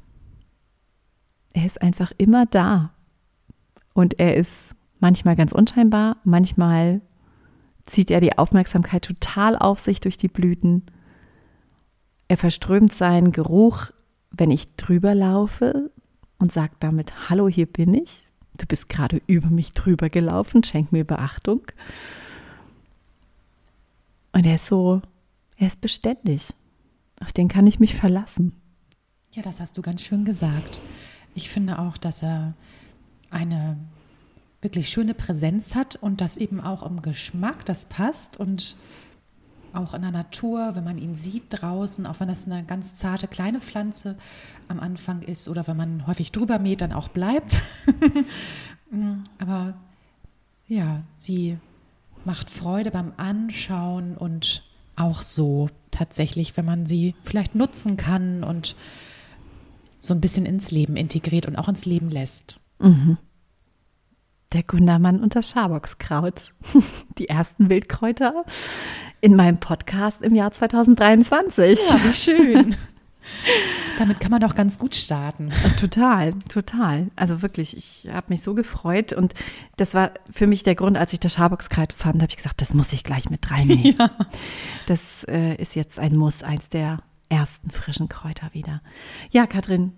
Er 1.54 1.66
ist 1.66 1.82
einfach 1.82 2.12
immer 2.18 2.46
da. 2.46 2.94
Und 3.94 4.20
er 4.20 4.36
ist 4.36 4.76
manchmal 5.00 5.36
ganz 5.36 5.52
unscheinbar, 5.52 6.18
manchmal 6.24 7.02
zieht 7.86 8.12
er 8.12 8.22
die 8.22 8.38
Aufmerksamkeit 8.38 9.04
total 9.04 9.58
auf 9.58 9.80
sich 9.80 10.00
durch 10.00 10.18
die 10.18 10.28
Blüten. 10.28 10.84
Er 12.28 12.38
verströmt 12.38 12.94
seinen 12.94 13.32
Geruch, 13.32 13.92
wenn 14.32 14.52
ich 14.52 14.76
drüber 14.76 15.14
laufe 15.14 15.92
und 16.38 16.52
sagt 16.52 16.84
damit, 16.84 17.30
hallo, 17.30 17.50
hier 17.50 17.66
bin 17.66 17.94
ich. 17.94 18.26
Du 18.58 18.66
bist 18.66 18.90
gerade 18.90 19.22
über 19.28 19.50
mich 19.50 19.72
drüber 19.72 20.10
gelaufen, 20.10 20.64
schenk 20.64 20.92
mir 20.92 21.04
Beachtung. 21.04 21.62
Und 24.34 24.46
er 24.46 24.56
ist 24.56 24.68
so, 24.68 25.02
er 25.58 25.68
ist 25.68 25.82
beständig. 25.82 26.54
Auf 27.20 27.34
den 27.34 27.48
kann 27.48 27.68
ich 27.68 27.80
mich 27.80 27.96
verlassen. 27.96 28.54
Ja, 29.32 29.42
das 29.42 29.60
hast 29.60 29.78
du 29.78 29.82
ganz 29.82 30.02
schön 30.02 30.26
gesagt. 30.26 30.80
Ich 31.36 31.50
finde 31.50 31.80
auch, 31.80 31.98
dass 31.98 32.24
er 32.24 32.54
eine 33.32 33.78
wirklich 34.62 34.90
schöne 34.90 35.14
Präsenz 35.14 35.76
hat 35.76 35.96
und 35.96 36.22
das 36.22 36.38
eben 36.38 36.62
auch 36.62 36.84
im 36.84 37.02
Geschmack, 37.02 37.66
das 37.66 37.88
passt 37.88 38.40
und 38.40 38.76
auch 39.74 39.94
in 39.94 40.02
der 40.02 40.12
Natur, 40.12 40.76
wenn 40.76 40.84
man 40.84 40.98
ihn 40.98 41.16
sieht 41.16 41.46
draußen, 41.50 42.06
auch 42.06 42.20
wenn 42.20 42.28
das 42.28 42.46
eine 42.46 42.64
ganz 42.64 42.96
zarte 42.96 43.28
kleine 43.28 43.62
Pflanze 43.62 44.18
am 44.68 44.80
Anfang 44.80 45.22
ist 45.22 45.48
oder 45.48 45.68
wenn 45.68 45.78
man 45.78 46.08
häufig 46.08 46.32
drüber 46.32 46.60
mäht, 46.60 46.82
dann 46.82 46.94
auch 46.94 47.08
bleibt. 47.08 47.58
Aber 49.40 49.74
ja, 50.68 51.00
sie 51.14 51.58
macht 52.26 52.50
Freude 52.50 52.92
beim 52.92 53.14
Anschauen 53.18 54.18
und 54.18 54.64
auch 54.96 55.22
so 55.22 55.70
tatsächlich, 55.90 56.58
wenn 56.58 56.66
man 56.66 56.86
sie 56.86 57.16
vielleicht 57.24 57.56
nutzen 57.56 57.98
kann 57.98 58.44
und 58.44 58.76
so 60.00 60.14
ein 60.14 60.22
bisschen 60.22 60.46
ins 60.46 60.72
Leben 60.72 60.96
integriert 60.96 61.46
und 61.46 61.56
auch 61.56 61.70
ins 61.70 61.86
Leben 61.86 62.10
lässt. 62.10 62.60
Mhm. 62.82 63.18
Der 64.54 64.64
Gundermann 64.64 65.22
und 65.22 65.36
das 65.36 65.52
Schaboxkraut. 65.52 66.54
Die 67.18 67.30
ersten 67.30 67.70
Wildkräuter 67.70 68.46
in 69.22 69.36
meinem 69.36 69.60
Podcast 69.60 70.22
im 70.22 70.36
Jahr 70.36 70.52
2023. 70.52 71.80
Ja, 71.90 72.04
wie 72.04 72.14
schön. 72.14 72.76
Damit 73.98 74.20
kann 74.20 74.32
man 74.32 74.42
doch 74.42 74.56
ganz 74.56 74.80
gut 74.80 74.96
starten. 74.96 75.52
Total, 75.80 76.34
total. 76.50 77.12
Also 77.16 77.42
wirklich, 77.42 77.78
ich 77.78 78.10
habe 78.12 78.28
mich 78.30 78.42
so 78.42 78.56
gefreut 78.56 79.14
und 79.14 79.34
das 79.78 79.94
war 79.94 80.12
für 80.32 80.48
mich 80.48 80.64
der 80.64 80.76
Grund, 80.76 80.98
als 80.98 81.14
ich 81.14 81.20
das 81.20 81.34
Schaboxkraut 81.34 81.94
fand, 81.94 82.22
habe 82.22 82.32
ich 82.32 82.38
gesagt, 82.38 82.62
das 82.62 82.74
muss 82.74 82.94
ich 82.94 83.04
gleich 83.04 83.30
mit 83.30 83.50
reinnehmen. 83.50 83.82
Ja. 84.00 84.10
Das 84.88 85.24
äh, 85.26 85.56
ist 85.56 85.76
jetzt 85.76 86.00
ein 86.00 86.16
Muss, 86.16 86.44
eins 86.44 86.70
der 86.70 87.00
ersten 87.30 87.70
frischen 87.70 88.10
Kräuter 88.10 88.50
wieder. 88.54 88.82
Ja, 89.32 89.48
Katrin, 89.48 89.94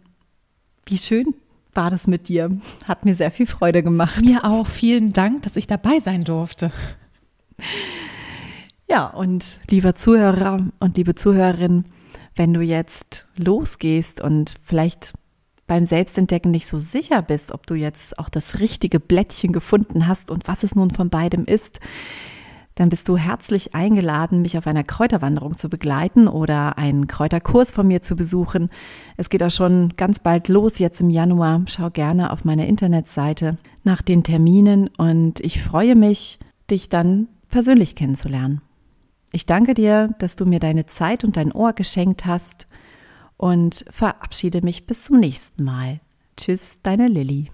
wie 0.86 0.98
schön, 0.98 1.34
war 1.76 1.90
das 1.90 2.08
mit 2.08 2.28
dir. 2.28 2.50
Hat 2.88 3.06
mir 3.06 3.16
sehr 3.16 3.32
viel 3.32 3.46
Freude 3.48 3.84
gemacht. 3.84 4.22
Mir 4.22 4.46
auch. 4.46 4.68
Vielen 4.68 5.14
Dank, 5.14 5.44
dass 5.44 5.56
ich 5.56 5.68
dabei 5.68 6.00
sein 6.00 6.24
durfte. 6.24 6.72
Ja, 8.88 9.08
und 9.08 9.60
lieber 9.70 9.96
Zuhörer 9.96 10.68
und 10.80 10.98
liebe 10.98 11.16
Zuhörerin, 11.16 11.86
wenn 12.36 12.54
du 12.54 12.62
jetzt 12.62 13.28
losgehst 13.38 14.22
und 14.22 14.56
vielleicht 14.62 15.14
beim 15.68 15.86
Selbstentdecken 15.86 16.52
nicht 16.52 16.68
so 16.68 16.78
sicher 16.78 17.22
bist, 17.22 17.52
ob 17.52 17.66
du 17.66 17.76
jetzt 17.76 18.20
auch 18.20 18.30
das 18.30 18.60
richtige 18.60 19.00
Blättchen 19.00 19.54
gefunden 19.54 20.08
hast 20.08 20.30
und 20.30 20.48
was 20.48 20.64
es 20.64 20.76
nun 20.76 20.92
von 20.92 21.10
beidem 21.10 21.46
ist, 21.46 21.80
dann 22.76 22.90
bist 22.90 23.08
du 23.08 23.18
herzlich 23.18 23.76
eingeladen, 23.76 24.42
mich 24.42 24.58
auf 24.58 24.66
einer 24.66 24.84
Kräuterwanderung 24.84 25.58
zu 25.58 25.70
begleiten 25.70 26.28
oder 26.28 26.78
einen 26.78 27.08
Kräuterkurs 27.08 27.72
von 27.72 27.88
mir 27.88 28.02
zu 28.02 28.16
besuchen. 28.16 28.70
Es 29.16 29.30
geht 29.30 29.44
auch 29.44 29.52
schon 29.52 29.94
ganz 29.96 30.20
bald 30.20 30.48
los, 30.48 30.80
jetzt 30.80 31.00
im 31.00 31.10
Januar. 31.10 31.62
Schau 31.68 31.90
gerne 31.90 32.32
auf 32.32 32.46
meiner 32.46 32.66
Internetseite 32.66 33.58
nach 33.84 34.02
den 34.02 34.24
Terminen 34.24 34.90
und 34.98 35.40
ich 35.42 35.62
freue 35.62 35.96
mich, 35.96 36.40
dich 36.70 36.90
dann 36.90 37.28
persönlich 37.50 37.96
kennenzulernen. 37.96 38.62
Ich 39.32 39.46
danke 39.46 39.74
dir, 39.74 40.14
dass 40.20 40.36
du 40.36 40.46
mir 40.46 40.60
deine 40.60 40.86
Zeit 40.86 41.24
und 41.24 41.38
dein 41.38 41.52
Ohr 41.52 41.74
geschenkt 41.74 42.26
hast 42.26 42.68
und 43.38 43.86
verabschiede 43.90 44.62
mich 44.62 44.86
bis 44.86 45.06
zum 45.06 45.20
nächsten 45.20 45.64
Mal. 45.64 46.00
Tschüss, 46.38 46.80
deine 46.82 47.08
Lilly. 47.08 47.52